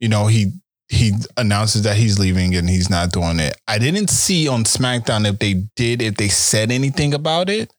[0.00, 0.52] you know, he
[0.88, 3.56] he announces that he's leaving and he's not doing it.
[3.66, 7.72] I didn't see on SmackDown if they did, if they said anything about it,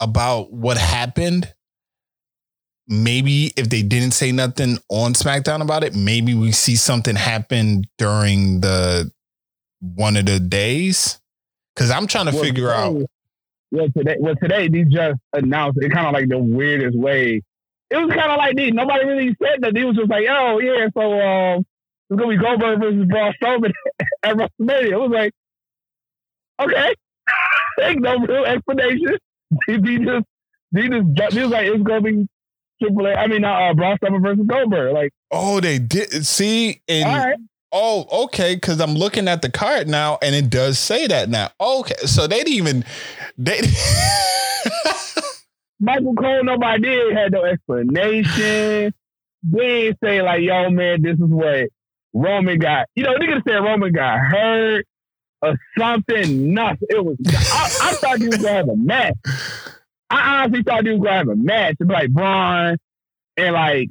[0.00, 1.52] about what happened.
[2.88, 7.84] Maybe if they didn't say nothing on SmackDown about it, maybe we see something happen
[7.98, 9.10] during the
[9.80, 11.18] one of the days.
[11.74, 13.04] Cause I'm trying to Well, figure out.
[13.76, 17.42] Well, today, well, today they just announced it, kind of like the weirdest way.
[17.90, 18.70] It was kind of like this.
[18.72, 19.74] Nobody really said that.
[19.74, 21.64] They was just like, "Oh yeah, so um,
[22.08, 23.72] it's gonna be Goldberg versus Braun Strowman
[24.22, 25.32] at WrestleMania." It was like,
[26.60, 26.94] okay,
[27.82, 29.18] ain't no real explanation.
[29.68, 30.24] They just,
[30.72, 32.26] they just, they was like, it's gonna be
[32.82, 33.16] Triple H.
[33.18, 34.94] I mean, uh, Braun Strowman versus Goldberg.
[34.94, 37.36] Like, Oh, they did see and all right,
[37.76, 41.50] oh, okay, because I'm looking at the card now and it does say that now.
[41.60, 42.84] Okay, so they didn't even
[43.36, 43.60] they
[45.80, 48.94] Michael Cole, nobody did had no explanation.
[49.42, 51.68] They ain't say like, yo, man, this is what
[52.14, 52.86] Roman got.
[52.94, 54.86] You know, niggas said Roman got hurt
[55.42, 56.54] or something.
[56.54, 56.88] Nothing.
[56.88, 57.16] It was.
[57.28, 59.14] I, I thought he was gonna have a match.
[60.08, 61.76] I honestly thought he was gonna have a match.
[61.78, 62.78] It'd be like Braun
[63.36, 63.88] and like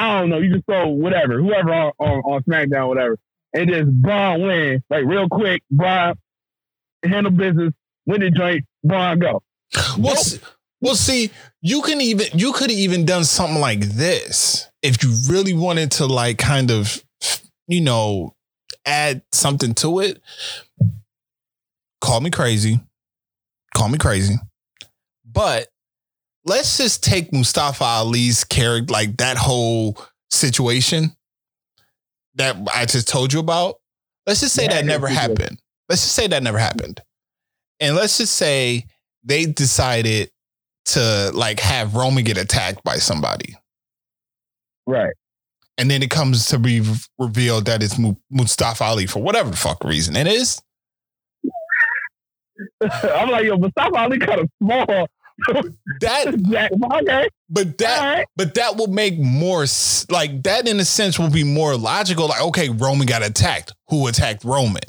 [0.00, 0.38] I don't know.
[0.38, 3.18] You just throw whatever, whoever on, on, on SmackDown, whatever,
[3.52, 5.62] and just Braun win like real quick.
[5.70, 6.14] Braun
[7.04, 7.72] handle business,
[8.06, 8.64] win the joint.
[8.82, 9.42] Braun go.
[9.98, 10.38] well, s-
[10.80, 11.30] well, see,
[11.60, 15.90] you can even you could have even done something like this if you really wanted
[15.92, 17.04] to like kind of
[17.68, 18.34] you know
[18.86, 20.22] add something to it.
[22.00, 22.80] Call me crazy.
[23.74, 24.36] Call me crazy.
[25.30, 25.68] But
[26.44, 31.12] let's just take Mustafa Ali's character, like that whole situation
[32.34, 33.76] that I just told you about.
[34.26, 35.58] Let's just say Yeah, that never happened.
[35.88, 37.00] Let's just say that never happened.
[37.80, 38.86] And let's just say
[39.24, 40.30] they decided
[40.86, 43.56] to like have Roman get attacked by somebody.
[44.86, 45.14] Right.
[45.78, 46.82] And then it comes to be
[47.18, 47.98] revealed that it's
[48.30, 50.60] Mustafa Ali for whatever the fuck reason it is.
[52.82, 55.08] I'm like, yo, Mustafa Ali kind of small.
[56.00, 58.26] That, Jack, okay, but that, right.
[58.36, 59.66] But that will make more
[60.08, 62.28] like that in a sense will be more logical.
[62.28, 63.74] Like, okay, Roman got attacked.
[63.88, 64.80] Who attacked Roman?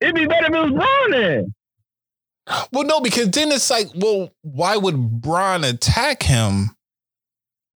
[0.00, 1.54] It'd be better if it was Braun then.
[2.72, 6.76] Well, no, because then it's like, well, why would Braun attack him?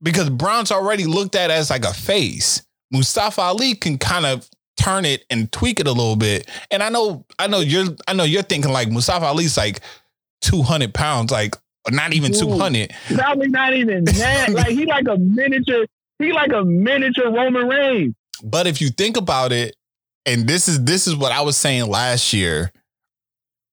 [0.03, 2.63] Because Braun's already looked at as like a face.
[2.93, 6.49] Mustafa Ali can kind of turn it and tweak it a little bit.
[6.71, 9.81] And I know, I know you're, I know you're thinking like Mustafa Ali's like
[10.43, 11.55] 200 pounds, like
[11.91, 12.39] not even Ooh.
[12.39, 12.93] 200.
[13.15, 14.51] Probably not even that.
[14.53, 15.87] like he like a miniature.
[16.19, 18.15] He like a miniature Roman Reigns.
[18.43, 19.75] But if you think about it,
[20.27, 22.73] and this is this is what I was saying last year,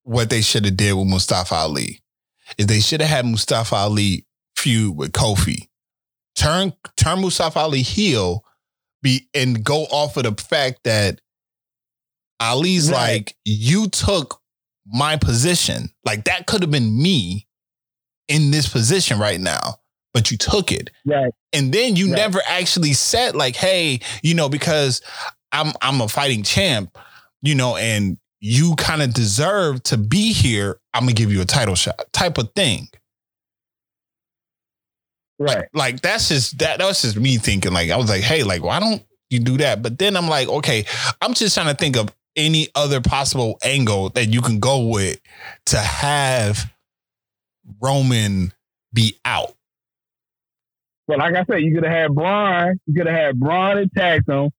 [0.03, 2.01] what they should have did with Mustafa Ali
[2.57, 5.67] is they should have had Mustafa Ali feud with Kofi.
[6.35, 8.43] Turn turn Mustafa Ali heel,
[9.01, 11.19] be and go off of the fact that
[12.39, 13.13] Ali's Right.
[13.13, 14.39] like, you took
[14.85, 15.89] my position.
[16.05, 17.47] Like that could have been me
[18.27, 19.75] in this position right now,
[20.13, 21.31] but you took it Right.
[21.53, 22.15] and then you Right.
[22.17, 25.01] never actually said like hey you know because
[25.51, 26.97] i'm i'm a fighting champ
[27.43, 31.45] you know and you kind of deserve to be here i'm gonna give you a
[31.45, 32.87] title shot type of thing
[35.37, 35.65] Right.
[35.73, 38.63] like that's just that that was just me thinking like i was like hey like
[38.63, 40.85] why don't you do that but then i'm like okay
[41.21, 45.19] i'm just trying to think of any other possible angle that you can go with
[45.65, 46.71] to have
[47.81, 48.53] roman
[48.93, 49.53] be out
[51.07, 52.79] But like I said, you could have had Braun.
[52.87, 54.49] You could have had Braun attack him.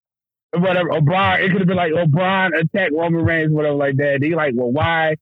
[0.53, 0.93] Whatever.
[0.93, 1.41] Or Braun.
[1.41, 4.18] It could have been like, oh, Braun attack Roman Reigns, whatever like that.
[4.20, 5.16] They like, well, why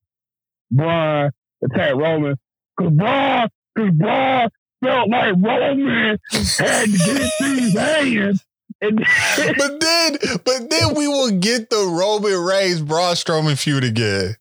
[0.71, 1.31] Braun
[1.63, 2.37] attack Roman?
[2.77, 4.51] Because Braun because Braun
[4.85, 8.45] felt like Roman had to get these hands.
[9.59, 14.37] But then, but then we will get the Roman Reigns Braun Strowman feud again.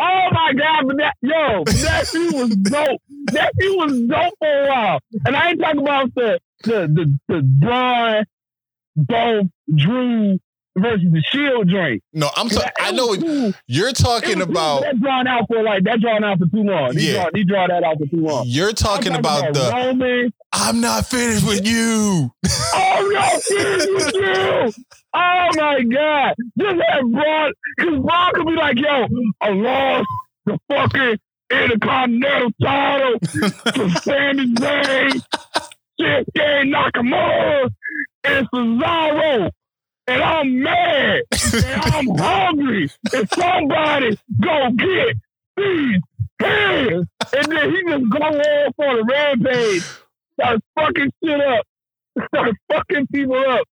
[0.00, 0.86] Oh my god!
[0.86, 3.00] But that yo, that feud was dope.
[3.32, 5.00] That feud was dope for a while.
[5.26, 8.24] And I ain't talking about the the the, the Braun,
[8.96, 10.38] both Drew
[10.80, 12.02] versus the Shield joint.
[12.12, 12.70] No, I'm sorry.
[12.80, 13.52] I know Cool.
[13.66, 14.82] you're talking about.
[14.82, 16.96] that drawn out for like that drawn out for too long.
[16.96, 17.22] He Yeah.
[17.24, 18.44] draw, he draw that out for too long.
[18.46, 19.70] You're talking I'm about the.
[19.74, 20.32] Roman.
[20.52, 22.30] I'm not finished with you.
[22.74, 24.84] Oh no, serious you.
[25.14, 26.34] Oh my god.
[26.58, 29.06] Just have Braun cause Braun could be like, yo,
[29.40, 30.06] I lost
[30.46, 31.18] the fucking
[31.50, 35.22] Intercontinental title to Sami Zayn,
[36.00, 37.70] Shinsuke Nakamura,
[38.24, 39.50] and Cesaro.
[40.08, 41.22] And I'm mad.
[41.54, 42.90] and I'm hungry.
[43.14, 45.16] And somebody go get
[45.56, 46.00] these
[46.40, 47.06] hands.
[47.36, 49.82] And then he just go off on a rampage.
[50.34, 51.66] Start fucking shit up.
[52.34, 53.66] Start fucking people up.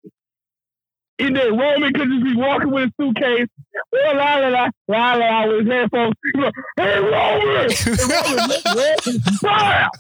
[1.18, 3.48] And then Roman could just be walking with a suitcase.
[3.94, 6.14] La la la la la la with his headphones.
[6.34, 7.70] He's like, hey Roman!
[7.80, 9.90] And Roman, bam!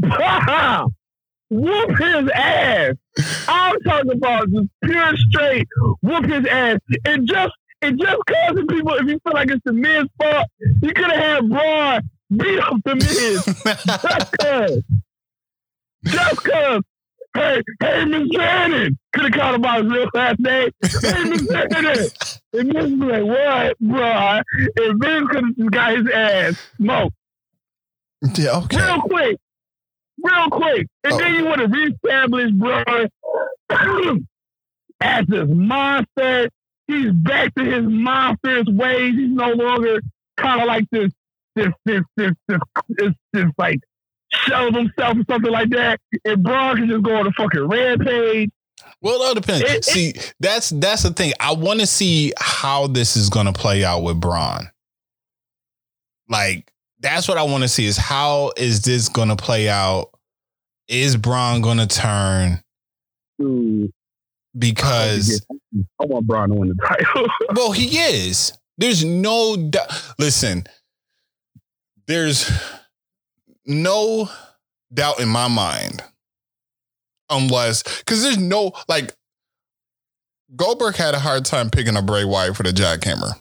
[0.00, 0.95] Bam!
[1.50, 2.94] Whoop his ass.
[3.48, 5.68] I'm talking about just pure straight
[6.02, 6.78] whoop his ass.
[7.04, 10.46] And just and just causing people, if you feel like it's the Miz fault,
[10.82, 12.00] you could have had Braun
[12.36, 13.44] beat up the Miz.
[13.64, 14.82] Just cause.
[16.04, 16.82] Just cause.
[17.34, 18.96] Hey, hey, Mizanin.
[19.12, 20.70] Could have called him by his real last name.
[20.82, 22.38] Hey, Mizanin.
[22.54, 24.40] And Miz was like, what, bro?
[24.76, 27.14] And Miz could have just got his ass smoked
[28.34, 28.76] yeah, okay.
[28.78, 29.36] real quick.
[30.26, 30.86] Real quick.
[31.04, 31.18] And Oh.
[31.18, 32.82] then you want to reestablish, bro,
[35.00, 36.48] as this monster.
[36.88, 39.14] He's back to his monstrous ways.
[39.16, 40.00] He's no longer
[40.36, 41.10] kind of like this,
[41.56, 42.58] this, this, this, this,
[42.90, 43.80] this, this, like,
[44.30, 45.98] shell of himself or something like that.
[46.24, 48.50] And Braun can just go on a fucking rampage.
[49.02, 49.62] Well, it all depends.
[49.62, 51.32] It- it- see, that's that's the thing.
[51.40, 54.70] I want to see how this is going to play out with Braun.
[56.28, 56.70] Like,
[57.00, 60.10] that's what I want to see is how is this going to play out?
[60.88, 62.62] Is Braun going to turn?
[64.58, 65.44] Because
[66.00, 67.28] I want Braun to win the title.
[67.54, 68.52] well, he is.
[68.78, 69.88] There's no doubt.
[70.18, 70.66] Listen,
[72.06, 72.50] there's
[73.66, 74.30] no
[74.92, 76.02] doubt in my mind,
[77.30, 79.14] unless because there's no like
[80.54, 83.32] Goldberg had a hard time picking up Bray Wyatt for the jackhammer.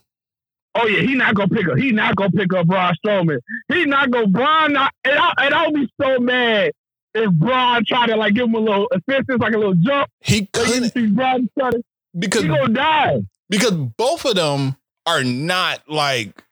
[0.73, 1.77] Oh yeah, he not gonna pick up.
[1.77, 3.39] He not gonna pick up Braun Strowman.
[3.69, 4.73] He not gonna Braun.
[4.73, 6.71] Not, and I and I'll be so mad
[7.15, 10.09] if Braun tried to like give him a little assistance, like a little jump.
[10.19, 11.81] He couldn't Braun to,
[12.17, 13.17] because he gonna die.
[13.49, 16.43] because both of them are not like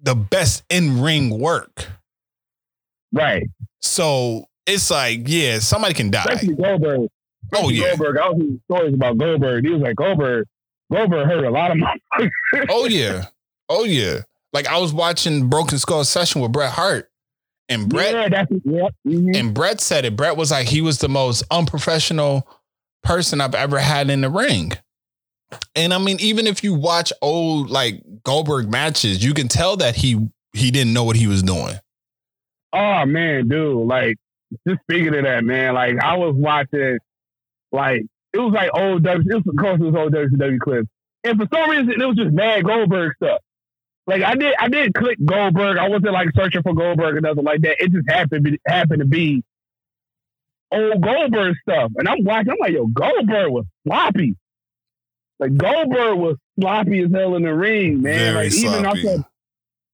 [0.00, 1.86] the best in ring work.
[3.12, 3.46] Right.
[3.82, 6.24] So it's like, yeah, somebody can die.
[6.28, 7.08] Especially Goldberg.
[7.54, 7.88] Oh yeah.
[7.96, 8.18] Goldberg.
[8.18, 9.64] I was hearing stories about Goldberg.
[9.64, 10.46] He was like Goldberg.
[10.92, 11.96] Goldberg hurt a lot of my.
[12.68, 13.26] Oh yeah.
[13.68, 14.20] Oh yeah.
[14.52, 17.10] Like I was watching Broken Skull session with Bret Hart,
[17.70, 19.36] and Bret Yeah, that's mhm.
[19.36, 20.16] and Bret said it.
[20.16, 22.46] Bret was like he was the most unprofessional
[23.02, 24.72] person I've ever had in the ring.
[25.74, 29.96] And I mean, even if you watch old like Goldberg matches, you can tell that
[29.96, 31.76] he he didn't know what he was doing.
[32.72, 34.16] Oh man, dude, like
[34.66, 36.98] just speaking of that, man, like I was watching
[37.72, 38.02] like
[38.32, 40.88] it was like old W it was of course it was old WCW clips.
[41.22, 43.40] And for some reason it was just mad Goldberg stuff.
[44.10, 45.78] Like I did I did click Goldberg.
[45.78, 47.76] I wasn't like searching for Goldberg or nothing like that.
[47.78, 49.44] It just happened to be, happened to be
[50.72, 51.92] old Goldberg stuff.
[51.96, 54.36] And I'm watching, I'm like, yo, Goldberg was sloppy.
[55.38, 58.34] Like Goldberg was sloppy as hell in the ring, man.
[58.34, 58.86] Very like even sloppy.
[58.86, 59.24] outside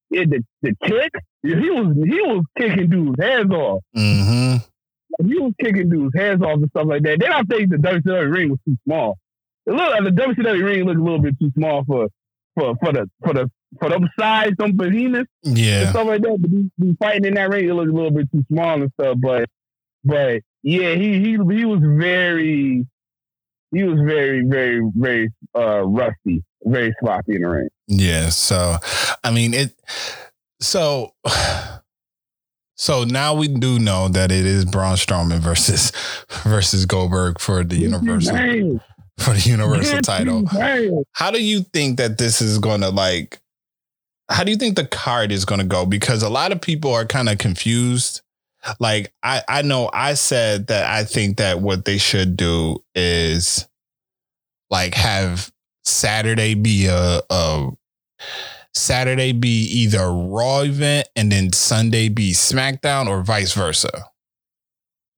[0.09, 1.13] yeah, the, the kick,
[1.43, 3.83] he was he was kicking dudes' heads off.
[3.95, 5.27] Mm-hmm.
[5.29, 7.19] He was kicking dudes' heads off and stuff like that.
[7.21, 9.19] Then I think the WCW ring was too small.
[9.67, 12.09] It looked like the WCW ring looked a little bit too small for
[12.57, 13.51] for for the for the
[13.81, 15.91] for them size, some behemoths and Yeah.
[15.91, 16.39] stuff like that.
[16.41, 18.91] But he, he fighting in that ring, it looked a little bit too small and
[19.01, 19.17] stuff.
[19.21, 19.49] But
[20.05, 22.87] but yeah, he he he was very
[23.73, 27.69] he was very very very uh rusty, very sloppy in the ring.
[27.89, 28.31] Yeah.
[28.31, 28.77] So,
[29.23, 29.75] I mean, it,
[30.61, 31.13] so,
[32.77, 35.93] so now we do know that it is Braun Strowman versus,
[36.45, 38.35] versus Goldberg for the universal,
[39.19, 40.45] for the universal title.
[41.13, 43.41] How do you think that this is going to like,
[44.29, 45.87] how do you think the card is going to go?
[45.87, 48.23] Because a lot of people are kind of confused.
[48.81, 53.69] Like I, I know I said that I think that what they should do is
[54.71, 55.53] like have
[55.85, 57.69] Saturday be a, a
[58.75, 64.07] Saturday be either Raw event and then Sunday be SmackDown or vice versa.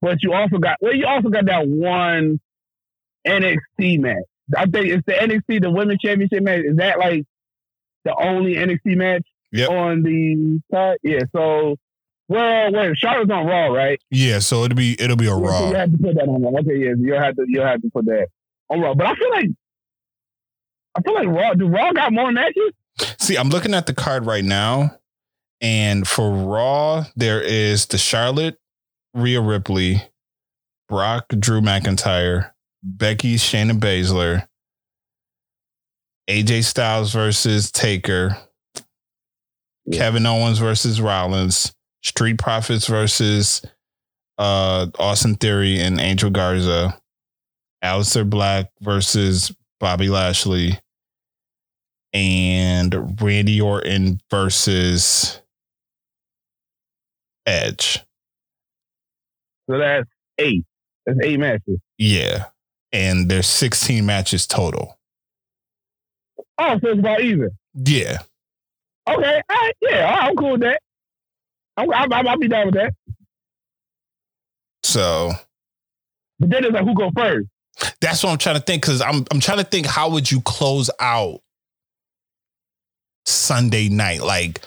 [0.03, 2.41] But you also got well, you also got that one
[3.29, 4.25] NXT match.
[4.57, 6.63] I think it's the NXT, the Women's Championship match.
[6.65, 7.25] Is that like
[8.05, 9.23] the only NXT match
[9.53, 9.71] Yep.
[9.71, 10.99] on the side?
[11.03, 11.21] Yeah.
[11.35, 11.77] So,
[12.29, 14.01] well, wait, Charlotte's on Raw, right?
[14.11, 15.69] Yeah, so it'll be it'll be a Yeah, so Raw.
[15.71, 16.61] you have to put that on Raw.
[16.61, 18.29] Okay, yeah, you'll have to you'll have to put that
[18.71, 18.95] on Raw.
[18.95, 19.49] But I feel like
[20.97, 21.55] I feel like Raw.
[21.55, 22.73] Do Raw got more matches?
[23.19, 24.97] See, I'm looking at the card right now,
[25.61, 28.59] and for Raw, there is the Charlotte,
[29.15, 30.03] Rhea Ripley,
[30.89, 32.51] Brock, Drew McIntyre,
[32.97, 34.47] Becky, Shayna Baszler,
[36.29, 38.37] AJ Styles versus Taker,
[39.87, 39.99] Yeah.
[39.99, 43.63] Kevin Owens versus Rollins, Street Profits versus
[44.39, 46.99] uh, Austin Theory and Angel Garza,
[47.85, 50.79] Aleister Black versus Bobby Lashley,
[52.13, 55.41] and Randy Orton versus
[57.47, 58.05] Edge.
[59.69, 60.09] So that's
[60.39, 60.65] eight.
[61.07, 61.79] That's eight matches.
[61.99, 62.47] Yeah.
[62.93, 64.99] And there's 16 matches total.
[66.59, 67.51] Oh, so it's about even.
[67.75, 68.19] Yeah.
[69.09, 70.81] Okay, all right, yeah, all right, I'm cool with that.
[71.77, 72.93] I'm, I'm, I'm, I'll be down with that.
[74.83, 75.33] So
[76.39, 77.47] But then it's like, who go first?
[78.01, 80.41] that's what I'm trying to think because I'm I'm trying to think how would you
[80.41, 81.41] close out
[83.25, 84.21] Sunday night?
[84.23, 84.61] Like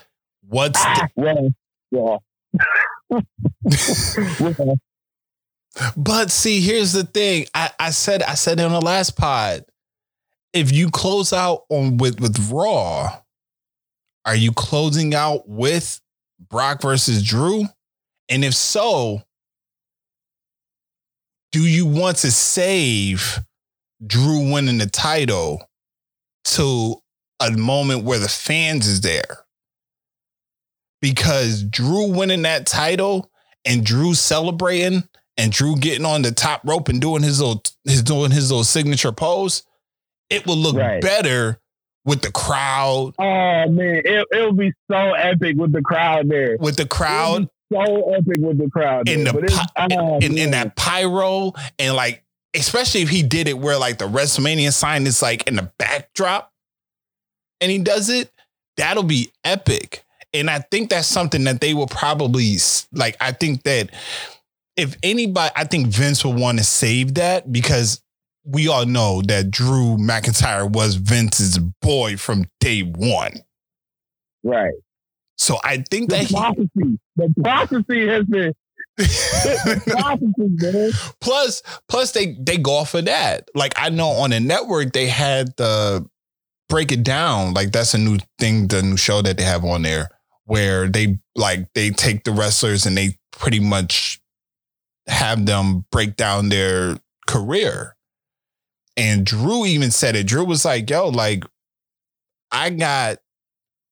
[0.48, 1.50] what's the, Ah, well,
[1.92, 2.18] yeah.
[4.40, 4.78] well,
[5.96, 7.46] But see, here's the thing.
[7.54, 9.66] I, I said I said it on the last pod.
[10.54, 13.22] If you close out on with with Raw,
[14.26, 16.02] are you closing out with
[16.50, 17.66] Brock versus Drew?
[18.28, 19.22] And if so,
[21.52, 23.40] do you want to save
[24.06, 25.62] Drew winning the title
[26.46, 26.96] to
[27.40, 29.46] a moment where the fans is there?
[31.02, 33.32] Because Drew winning that title
[33.66, 35.04] and Drew celebrating
[35.42, 38.64] and Drew getting on the top rope and doing his little his doing his little
[38.64, 39.64] signature pose,
[40.30, 41.02] it will look Right.
[41.02, 41.60] better
[42.06, 46.58] with the crowd, oh man, it it'll be so epic with the crowd there.
[46.60, 49.34] with the crowd so epic with the crowd In there.
[49.34, 52.24] the But it's- pi- oh, in, in that pyro and like
[52.54, 56.52] especially if he did it where like the WrestleMania sign is like in the backdrop
[57.62, 58.30] and he does it,
[58.78, 60.04] that'll be epic.
[60.34, 62.56] And I think that's something that they will probably
[62.94, 63.16] like.
[63.22, 63.90] I think that
[64.82, 68.02] if anybody, I think Vince will want to save that because
[68.44, 73.34] we all know that Drew McIntyre was Vince's boy from day one.
[74.44, 74.74] right.
[75.38, 78.54] So I think The that he, prophecy, the prophecy has been
[78.98, 80.92] the prophecy, man.
[81.20, 85.08] plus plus they they go off of that like i know on the network they
[85.08, 86.06] had the
[86.70, 89.82] break it down like that's a new thing the new show that they have on
[89.82, 90.10] there
[90.46, 94.20] where they like they take the wrestlers and they pretty much
[95.08, 96.98] have them break down their
[97.28, 97.96] career.
[98.98, 100.28] And drew even said it.
[100.28, 101.44] Drew was like yo like
[102.52, 103.20] i got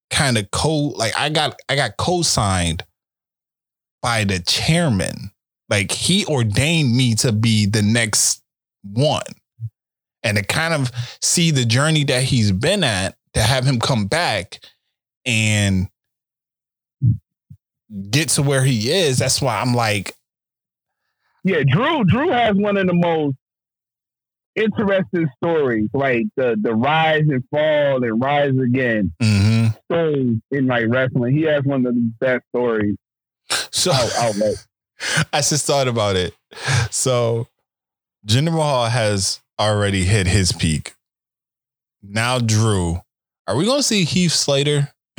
[0.10, 2.84] kind of co like i got i got co-signed
[4.01, 5.32] by the chairman.
[5.70, 8.41] Like he ordained me to be the next
[8.84, 9.24] one.
[10.24, 10.91] And to kind of
[11.22, 14.60] see the journey that he's been at, to have him come back
[15.26, 15.88] and
[18.10, 20.14] get to where he is, that's why I'm like,
[21.43, 22.03] Yeah, Drew.
[22.05, 23.35] Drew has one of the most
[24.55, 29.75] interesting stories, like the the rise and fall and rise again mhm.
[29.85, 31.35] stories in like wrestling.
[31.35, 32.97] He has one of the best stories
[33.71, 34.35] so out, out
[35.33, 36.33] I just thought about it.
[36.91, 37.47] So
[38.27, 40.93] Jinder Mahal has already hit his peak.
[42.01, 43.01] Now Drew,
[43.47, 44.89] are we gonna see Heath Slater?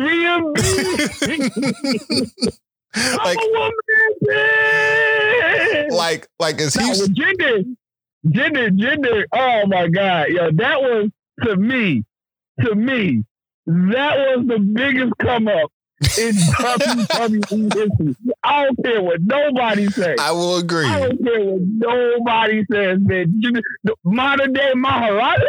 [0.00, 1.50] 3MB.
[2.94, 3.72] like, woman.
[5.90, 7.76] like, like is No, Heath Jinder,
[8.26, 9.24] Jinder, Jinder.
[9.32, 11.10] Oh my god, yo, that was
[11.44, 12.04] to me,
[12.60, 13.24] to me,
[13.66, 15.70] that was the biggest come up
[16.18, 18.16] in WWE history.
[18.42, 20.16] I don't care what nobody says.
[20.20, 20.86] I will agree.
[20.86, 23.40] I don't care what nobody says, man.
[23.84, 25.42] The Modern day Maharaja?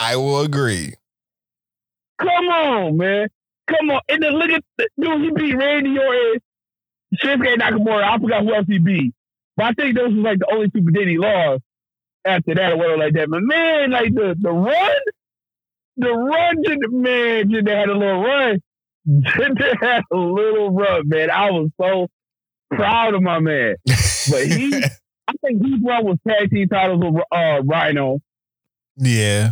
[0.00, 0.94] I will agree.
[2.18, 3.28] Come on, man.
[3.68, 4.00] Come on.
[4.08, 6.40] And then look at the dude, he beat Randy Orton,
[7.20, 8.04] Shinsuke Nakamura.
[8.04, 9.12] I forgot who else he beat.
[9.56, 11.62] But I think those was like the only two that he lost
[12.24, 13.28] after that or whatever like that.
[13.30, 14.90] But man, like the the run,
[15.96, 18.60] the run, Jinder- man, Jinder had a little run.
[19.08, 21.30] Jinder had a little run, man.
[21.30, 22.08] I was so
[22.70, 23.74] proud of my man.
[23.86, 24.74] But he,
[25.28, 28.20] I think he won with tag team titles with uh, Rhyno.
[28.96, 29.50] yeah.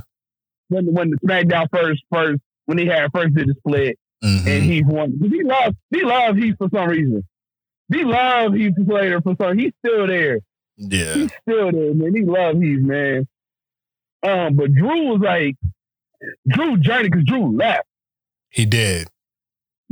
[0.68, 4.46] when when the SmackDown first first when he had first did the split Mhm.
[4.46, 5.18] and Heath won.
[5.20, 7.24] He loves he loves Heath for some reason.
[7.92, 9.58] He loves Heath Slater for some.
[9.58, 10.40] He's still there.
[10.76, 11.14] yeah.
[11.14, 12.14] He's still there, man.
[12.14, 13.28] He loves Heath, man.
[14.22, 15.56] Um, but Drew was like
[16.48, 17.86] Drew journey because Drew left.
[18.50, 19.08] He did.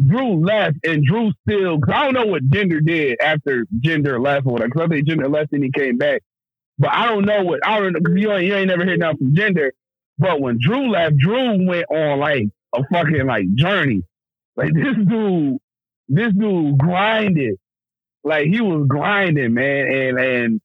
[0.05, 1.81] Drew left, and Drew still.
[1.81, 4.71] Cause I don't know what Jinder did after Jinder left or whatever.
[4.71, 6.23] Cause I think Jinder left and he came back.
[6.79, 9.19] But I don't know what I don't know you ain't, you ain't never heard nothing
[9.19, 9.71] from Jinder.
[10.19, 14.03] But when Drew left, Drew went on like a fucking like journey.
[14.57, 15.59] Like this dude,
[16.09, 17.57] this dude grinded.
[18.29, 20.61] Like he was grinding, man, and and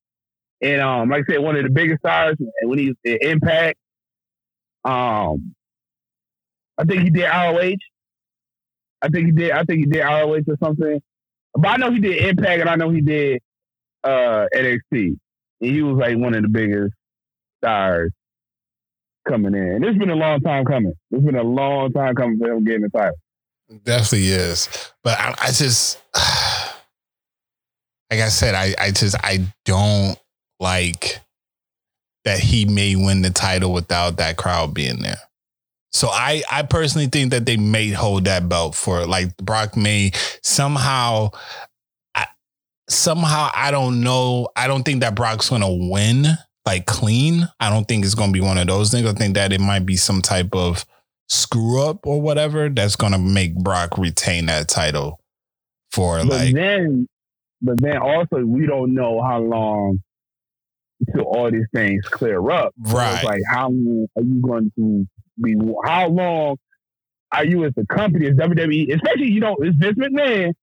[0.62, 2.36] and um, like I said, one of the biggest stars.
[2.62, 3.78] When he's in Impact,
[4.84, 5.56] um,
[6.78, 7.78] I think he did ROH.
[9.02, 9.52] I think he did.
[9.52, 11.02] I think he did ROH or something.
[11.56, 13.42] But I know he did Impact, and I know he did
[14.04, 14.82] uh, NXT.
[14.92, 15.18] And
[15.60, 16.94] he was like one of the biggest
[17.62, 18.12] stars
[19.28, 19.76] coming in.
[19.76, 20.94] And it's been a long time coming.
[21.12, 23.16] It's been a long time coming for him getting the title.
[23.84, 24.70] Definitely is.
[25.04, 26.00] But I, I just,
[28.14, 30.20] like I said, I, I just, I don't
[30.60, 31.20] like
[32.26, 35.18] that he may win the title without that crowd being there.
[35.94, 40.12] So I, I personally think that they may hold that belt for like Brock may
[40.44, 41.32] somehow,
[42.14, 42.28] I,
[42.88, 44.50] somehow I don't know.
[44.56, 46.26] I don't think that Brock's gonna win
[46.68, 47.48] like clean.
[47.60, 49.08] I don't think it's gonna be one of those things.
[49.08, 50.86] I think that it might be some type of
[51.30, 55.20] screw up or whatever that's gonna make Brock retain that title
[55.92, 57.08] for But like then,
[57.64, 60.00] but then also we don't know how long
[61.12, 62.74] till all these things clear up.
[62.78, 63.16] Right.
[63.16, 65.08] It's like how long are you going to
[65.42, 65.56] be?
[65.86, 66.58] How long
[67.32, 68.94] are you as a company as WWE?
[68.94, 70.54] Especially you know it's Vince McMahon.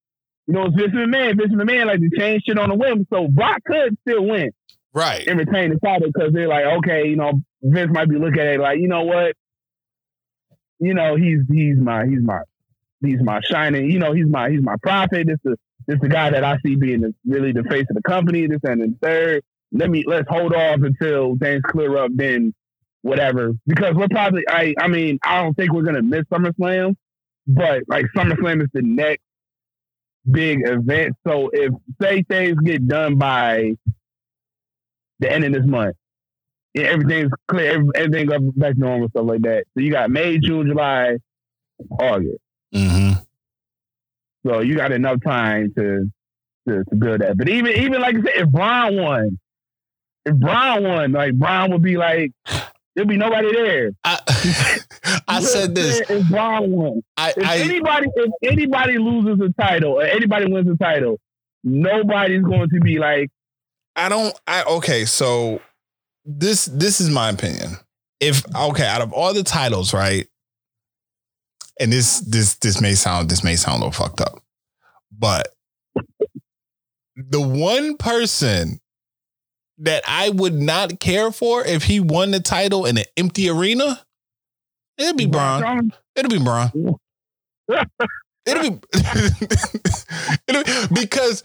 [0.47, 1.39] You know it's Vince McMahon.
[1.39, 3.07] Vince McMahon like to change shit on a whim.
[3.11, 4.51] So Brock could still win
[4.93, 5.27] right.
[5.27, 8.47] and retain the title because they're like, okay, you know Vince might be looking at
[8.47, 9.35] it like, you know what,
[10.79, 12.41] you know he's he's my he's my
[13.05, 15.27] he's my shining, you know he's my he's my prophet.
[15.27, 15.57] This is
[15.91, 18.47] this is the guy that I see being really the face of the company.
[18.47, 19.43] This and the third.
[19.73, 22.13] Let me let's hold off until things clear up.
[22.15, 22.55] Then
[23.03, 26.95] whatever, because we're probably I I mean I don't think we're gonna miss SummerSlam,
[27.47, 29.23] but like SummerSlam is the next
[30.31, 31.17] big event.
[31.27, 33.73] So if say things get done by
[35.19, 35.97] the end of this month.
[36.75, 37.73] Yeah, everything's clear.
[37.73, 39.65] every- Everything goes back to normal, stuff like that.
[39.75, 41.17] So you got May, June, July,
[41.99, 42.39] August.
[42.73, 43.10] hmm
[44.47, 46.11] So you got enough time to
[46.69, 47.37] to, to build that.
[47.37, 49.39] But even even like I said, if Braun won,
[50.25, 52.33] if Braun won, like Braun would be like
[52.95, 53.91] there'd be nobody there.
[54.05, 54.19] I,
[55.29, 56.01] I said this.
[56.09, 60.69] If Braun won, I, if I anybody if anybody loses a title or anybody wins
[60.69, 61.19] a title,
[61.65, 63.31] nobody's going to be like,
[63.97, 65.61] I don't I okay, so
[66.25, 67.77] this this is my opinion.
[68.21, 70.29] If okay, out of all the titles, right?
[71.81, 74.43] And this this this may sound this may sound a little fucked up.
[75.11, 75.49] But
[77.17, 78.81] the one person
[79.79, 84.05] that I would not care for if he won the title in an empty arena,
[84.99, 85.93] it'd be Braun.
[86.15, 86.97] It'll be Braun.
[88.47, 88.81] It'll be,
[90.49, 91.45] it'll be because,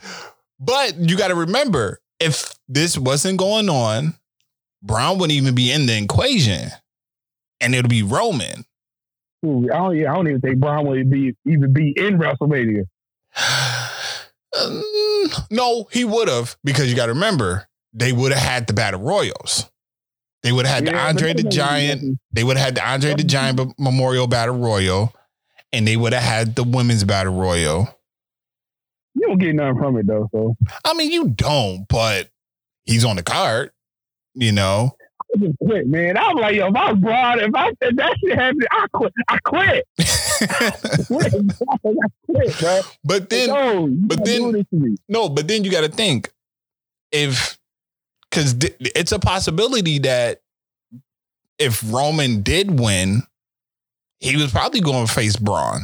[0.60, 4.16] but you got to remember, if this wasn't going on,
[4.82, 6.70] Braun wouldn't even be in the equation,
[7.60, 8.66] and it'll be Roman.
[9.46, 12.84] Ooh, I don't, I don't even think Braun would be even be in WrestleMania.
[14.58, 14.82] Um,
[15.52, 19.02] no, he would have because you got to remember they would have had the battle
[19.02, 19.70] royals.
[20.44, 22.20] They would have had the Yeah, but Andre the Giant.
[22.32, 25.14] They would have had the Andre the Giant Memorial Battle Royal,
[25.74, 27.90] and they would have had the Women's Battle Royal.
[29.16, 30.30] You don't get nothing from it though.
[30.32, 32.30] So I mean, you don't, but
[32.86, 33.72] he's on the card.
[34.36, 34.95] You know,
[35.36, 36.18] I just quit, man.
[36.18, 38.88] I was like, yo, if I was broad, if I if that shit happened, I
[38.94, 39.14] quit.
[39.28, 39.88] I quit.
[41.08, 41.34] quit.
[41.70, 42.82] I quit, bro.
[43.04, 44.98] but then no, you but then- do this to me.
[45.10, 46.32] no, but then you got to think
[47.12, 47.58] if
[48.30, 50.42] because th- it's a possibility that
[51.58, 53.24] if Roman did win,
[54.20, 55.82] he was probably going to face Braun.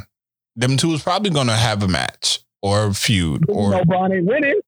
[0.56, 4.12] Them two was probably going to have a match or a feud or know Braun
[4.12, 4.60] ain't winning.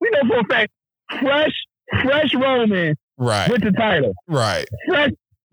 [0.00, 0.72] We know for a fact,
[1.20, 1.52] fresh,
[2.02, 4.14] fresh Roman right, with the title.
[4.28, 4.66] right.
[4.88, 5.10] Fresh,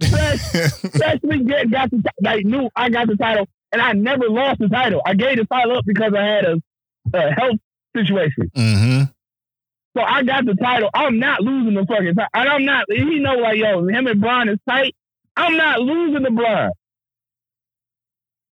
[0.09, 0.41] fresh,
[0.97, 4.69] freshly get got the like knew I got the title, and I never lost the
[4.69, 5.01] title.
[5.05, 6.61] I gave the title up because I had a,
[7.13, 7.59] a health
[7.95, 8.51] situation.
[8.55, 9.01] hmm
[9.95, 10.89] So I got the title.
[10.93, 12.29] I'm not losing the fucking title.
[12.33, 14.95] And I'm not, he know like, yo, him and Braun is tight.
[15.37, 16.71] I'm not losing the Braun.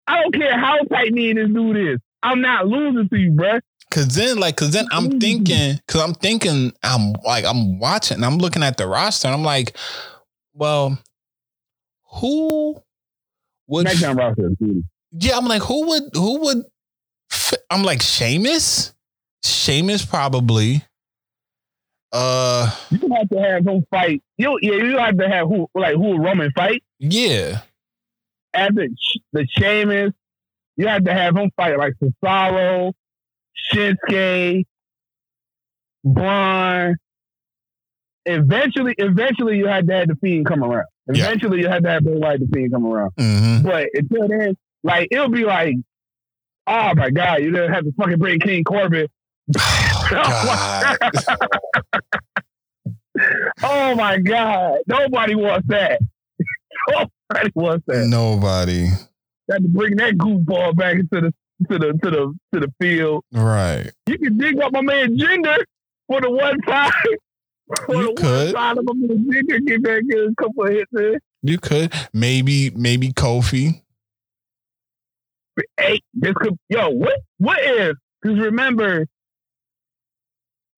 [0.07, 1.99] I don't care how tight me and this dude is.
[2.23, 3.61] I'm not losing to you, bruh.
[3.91, 5.19] Cause then, like, cause then I'm Mhm.
[5.21, 9.35] thinking, cause I'm thinking, I'm like, I'm watching, and I'm looking at the roster, and
[9.35, 9.75] I'm like,
[10.53, 10.97] well,
[12.11, 12.81] who
[13.67, 14.49] would SmackDown roster
[15.11, 16.63] yeah, I'm like, who would who would?
[17.71, 18.93] I'm like Sheamus?
[19.43, 20.83] Sheamus probably.
[22.11, 24.21] Uh You have to have him fight.
[24.37, 27.61] You yeah, you have to have who like who Roman fight yeah.
[28.53, 28.87] after
[29.33, 30.13] the Sheamus.
[30.77, 32.93] You have to have him fight like Cesaro,
[33.73, 34.65] Shinsuke,
[36.03, 36.95] Braun.
[38.25, 40.85] Eventually, eventually you had to have the Fiend come around.
[41.11, 41.25] Yeah.
[41.25, 43.11] Eventually, you had to have Bray Wyatt the Fiend come around.
[43.17, 45.75] hmm But until then, like it'll be like,
[46.67, 49.07] oh my god, you didn't have to fucking bring King Corbin.
[50.09, 50.97] God.
[53.63, 55.99] Oh my god, nobody wants that.
[56.89, 58.05] Nobody wants that.
[58.07, 58.85] Nobody.
[59.51, 61.33] Had to bring that goofball back into the
[61.69, 63.23] to the to the to the field.
[63.31, 63.91] Right.
[64.07, 65.57] You can dig up my man Jinder
[66.07, 66.91] for the one time.
[67.85, 68.53] For You could.
[68.55, 71.19] one time, I'm Jinder get back in a couple of hits in.
[71.43, 71.93] You could.
[72.13, 73.81] Maybe, maybe Kofi.
[75.77, 77.95] hey, this could yo, what what if?
[78.21, 79.05] Because remember,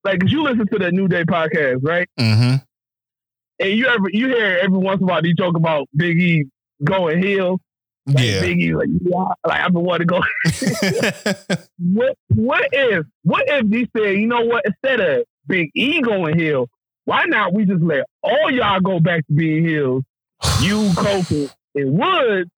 [0.03, 2.09] like, you listen to the New Day podcast, right?
[2.19, 2.55] Mm-hmm.
[3.59, 6.45] And you ever you hear every once in a while they talk about Big E
[6.83, 7.57] going heel.
[8.07, 8.39] Like Yeah.
[8.41, 10.21] Big E, like, yeah, like I've been wanting to go.
[11.79, 16.37] what what if what if they said, you know what, instead of Big E going
[16.37, 16.67] heel,
[17.05, 20.03] why not we just let all y'all go back to being heels?
[20.57, 22.49] You, Kofi, and Woods.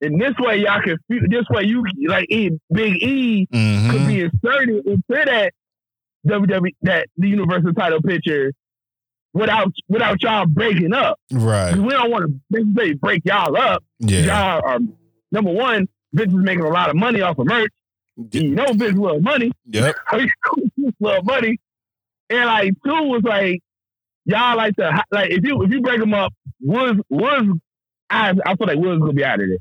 [0.00, 3.48] And this way y'all can this way you like Big E
[3.88, 5.52] could hmm be inserted into that
[6.26, 8.52] WWE that the Universal title picture
[9.34, 11.18] without without y'all breaking up.
[11.32, 11.76] Right.
[11.76, 13.84] we don't want to basically break y'all up.
[13.98, 14.20] Yeah.
[14.20, 14.78] Y'all are
[15.32, 17.70] number one, Vince is making a lot of money off of merch.
[18.32, 19.52] You know Vince love money.
[19.66, 19.94] Yep.
[21.00, 21.58] Love money.
[22.30, 23.60] And like two was like
[24.24, 27.50] y'all like to like if you if you break them up, Woods Woods
[28.10, 29.58] I I feel like Woods gonna be out of there.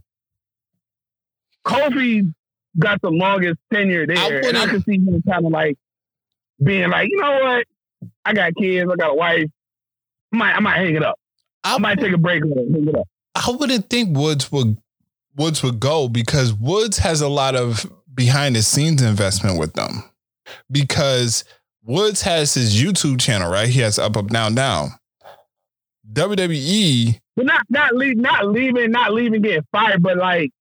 [1.65, 2.33] Kofi
[2.79, 5.75] got the longest tenure there, and I wouldn't- can see him kind of like
[6.63, 7.65] being like, you know what,
[8.25, 9.49] I got kids, I got a wife.
[10.33, 11.19] I might I might hang it up.
[11.63, 13.07] I I, might take a break and hang it up.
[13.35, 14.77] I wouldn't think Woods would
[15.35, 20.03] Woods would go because Woods has a lot of behind the scenes investment with them.
[20.71, 21.43] Because
[21.83, 23.69] Woods has his YouTube channel, right?
[23.69, 24.89] He has up, up, down, down.
[26.11, 30.51] WWE, But not not leave, not leaving, not leaving getting fired, but like,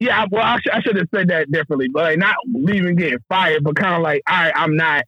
[0.00, 0.26] yeah.
[0.30, 3.64] Well, I, sh- I should have said that differently, but like not leaving getting fired,
[3.64, 5.04] but kind of like, all right, I'm not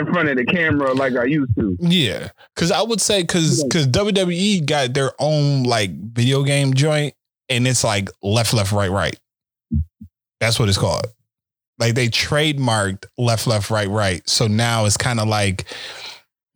[0.00, 1.76] in front of the camera like I used to.
[1.80, 2.30] yeah.
[2.56, 7.14] Cause I would say cause cause WWE got their own like video game joint
[7.48, 9.18] and it's like left, left, right, right.
[10.40, 11.06] That's what it's called.
[11.78, 14.28] Like they trademarked left, left, right, right.
[14.28, 15.64] So now it's kind of like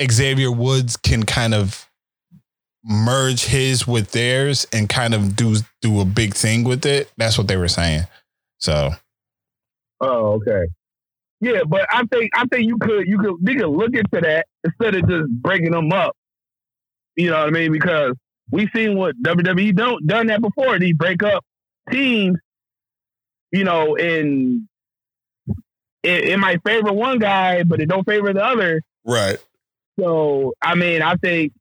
[0.03, 1.89] Xavier Woods can kind of
[2.85, 7.11] merge his with theirs and kind of do do a big thing with it.
[7.17, 8.03] That's what they were saying.
[8.59, 8.91] So
[10.01, 10.65] Oh, okay.
[11.45, 14.47] Yeah, but I think I think you could you could we could look into that
[14.65, 16.17] instead of just breaking them up.
[17.17, 17.71] You know what I mean?
[17.71, 18.15] Because
[18.51, 20.79] we seen what WWE don't done that before.
[20.79, 21.45] They break up
[21.91, 22.39] teams.
[23.53, 24.67] You know, and
[26.03, 28.81] it, it might favor one guy, but it don't favor the other.
[29.05, 29.39] right,
[30.01, 31.53] So I mean, I think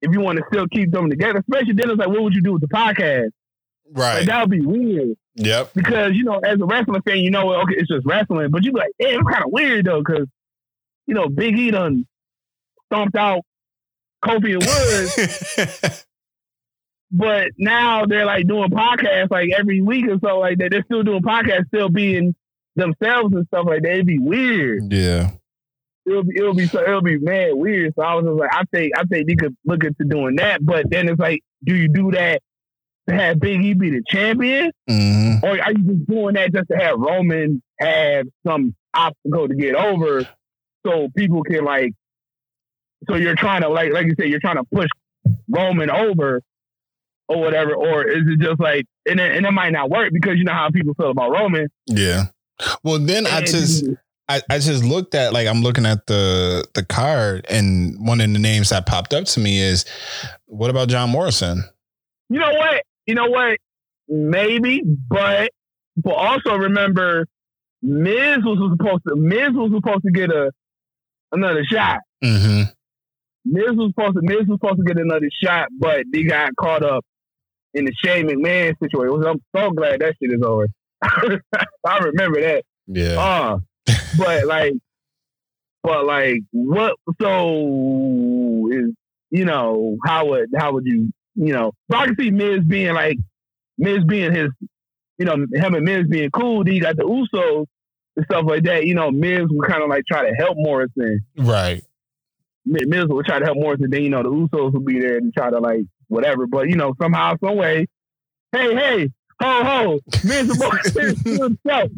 [0.00, 2.42] if you want to still keep them together, especially then it's like, what would you
[2.42, 3.30] do with the podcast?
[3.92, 7.30] Like, right, that would be weird yep, because you know, as a wrestling fan, you
[7.30, 10.00] know, okay, it's just wrestling, but you be like, hey, it's kind of weird though,
[10.00, 10.26] because
[11.06, 12.06] you know, Big E done
[12.86, 13.40] stomped out
[14.24, 16.04] Kofi and Woods,
[17.10, 20.70] but now they're like doing podcasts like every week or so, like that.
[20.70, 22.34] They're still doing podcasts, still being
[22.76, 23.92] themselves and stuff like that.
[23.92, 24.92] It'd be weird.
[24.92, 25.30] yeah,
[26.06, 27.94] It'll be, it'll be so it'll be mad weird.
[27.96, 30.64] So I was just like, I think I think they could look into doing that,
[30.64, 32.42] but then it's like, do you do that
[33.14, 34.70] have Big E be the champion?
[34.88, 39.54] hmm or are you just doing that just to have Roman have some obstacle to
[39.54, 40.26] get over,
[40.84, 41.92] so people can like,
[43.08, 44.88] so you're trying to like, like you said, you're trying to push
[45.48, 46.42] Roman over
[47.28, 50.38] or whatever, or is it just like, and it, and it might not work because
[50.38, 51.68] you know how people feel about Roman.
[51.86, 52.24] yeah.
[52.82, 53.84] Well, then I just
[54.28, 58.32] I, I just looked at like I'm looking at the the card and one of
[58.32, 59.84] the names that popped up to me is
[60.46, 61.62] what about John Morrison?
[62.28, 63.56] you know what, you know what,
[64.06, 65.50] maybe, but
[65.96, 67.26] but also remember,
[67.82, 70.52] Miz was supposed to Miz was supposed to get a
[71.32, 72.00] another shot.
[72.22, 72.64] Mm-hmm.
[73.46, 76.84] Miz was supposed to Miz was supposed to get another shot, but they got caught
[76.84, 77.02] up
[77.72, 79.24] in the Shane McMahon situation.
[79.24, 80.66] I'm so glad that shit is over.
[81.02, 82.64] I remember that.
[82.88, 83.18] Yeah.
[83.18, 83.58] Uh,
[84.18, 84.74] but like,
[85.82, 86.94] but like, what?
[87.22, 88.92] So is
[89.30, 93.16] you know how would how would you you know, I can see Miz being like
[93.78, 94.50] Miz being his,
[95.18, 96.64] you know, him and Miz being cool.
[96.64, 97.66] Then you got the Usos
[98.16, 98.86] and stuff like that.
[98.86, 101.20] You know, Miz would kind of like try to help Morrison.
[101.36, 101.84] Right.
[102.66, 103.88] Miz would try to help Morrison.
[103.88, 106.48] Then you know the Usos would be there and try to like whatever.
[106.48, 107.86] But you know, somehow, some way,
[108.50, 109.10] hey, hey,
[109.40, 111.58] ho, ho, Miz and Morrison,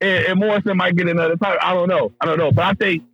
[0.00, 1.58] and, and Morrison might get another title.
[1.62, 2.12] I don't know.
[2.20, 2.52] I don't know.
[2.52, 3.04] But I think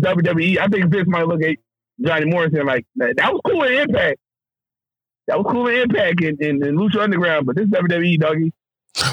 [0.00, 0.58] WWE.
[0.58, 1.56] I think Vince might look at
[2.04, 4.18] Johnny Morrison like that, was cool in Impact.
[5.26, 8.52] That was cool in Impact and, and, and Lucha Underground, but this WWE doggy.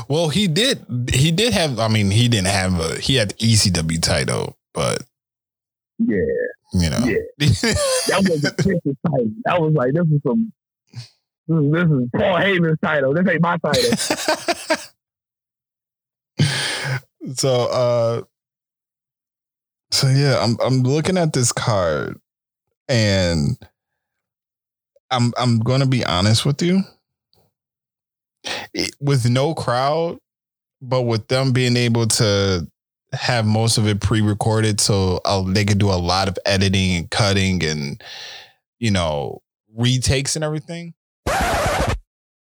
[0.08, 0.86] Well, he did.
[1.12, 1.80] He did have.
[1.80, 3.00] I mean, he didn't have a.
[3.00, 5.04] He had the ECW title, but
[6.00, 6.18] yeah,
[6.74, 9.30] you know, yeah, that was a Christmas title.
[9.44, 10.52] That was like this is some.
[11.48, 13.14] This is, this is Paul Heyman's title.
[13.14, 13.96] This ain't my title.
[17.36, 18.24] so, uh,
[19.92, 22.20] so yeah, I'm I'm looking at this card,
[22.88, 23.58] and
[25.12, 26.82] I'm I'm going to be honest with you.
[28.74, 30.20] It, with no crowd,
[30.82, 32.68] but with them being able to
[33.14, 37.10] have most of it pre-recorded, so uh, they could do a lot of editing and
[37.10, 38.04] cutting and
[38.80, 39.42] you know
[39.76, 40.94] retakes and everything.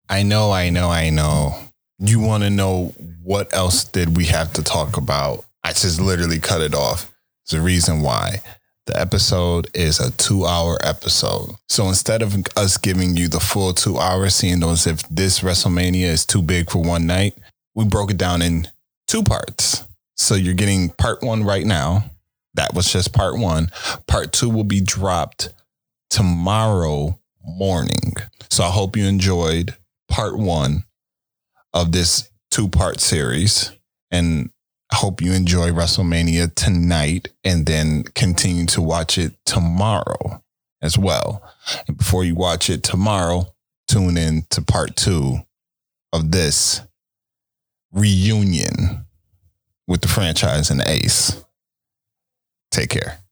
[0.08, 1.56] I know, I know, I know.
[1.98, 5.44] You want to know what else did we have to talk about?
[5.62, 7.10] I just literally cut it off.
[7.48, 8.40] There's a reason why.
[8.86, 11.56] The episode is a two hour episode.
[11.68, 16.04] So instead of us giving you the full two hours, seeing those if this WrestleMania
[16.04, 17.34] is too big for one night,
[17.74, 18.68] we broke it down in
[19.06, 19.84] two parts.
[20.16, 22.10] So you're getting part one right now.
[22.54, 23.70] That was just part one.
[24.06, 25.48] Part two will be dropped
[26.10, 28.12] tomorrow morning.
[28.50, 29.74] So I hope you enjoyed
[30.08, 30.84] part one
[31.72, 33.72] of this two part series.
[34.10, 34.50] And
[34.94, 40.42] hope you enjoy WrestleMania tonight and then continue to watch it tomorrow
[40.82, 41.42] as well.
[41.86, 43.54] And before you watch it tomorrow,
[43.88, 45.38] tune in to part two
[46.12, 46.80] of this
[47.92, 49.06] reunion
[49.86, 51.44] with the franchise and ace.
[52.70, 53.23] Take care.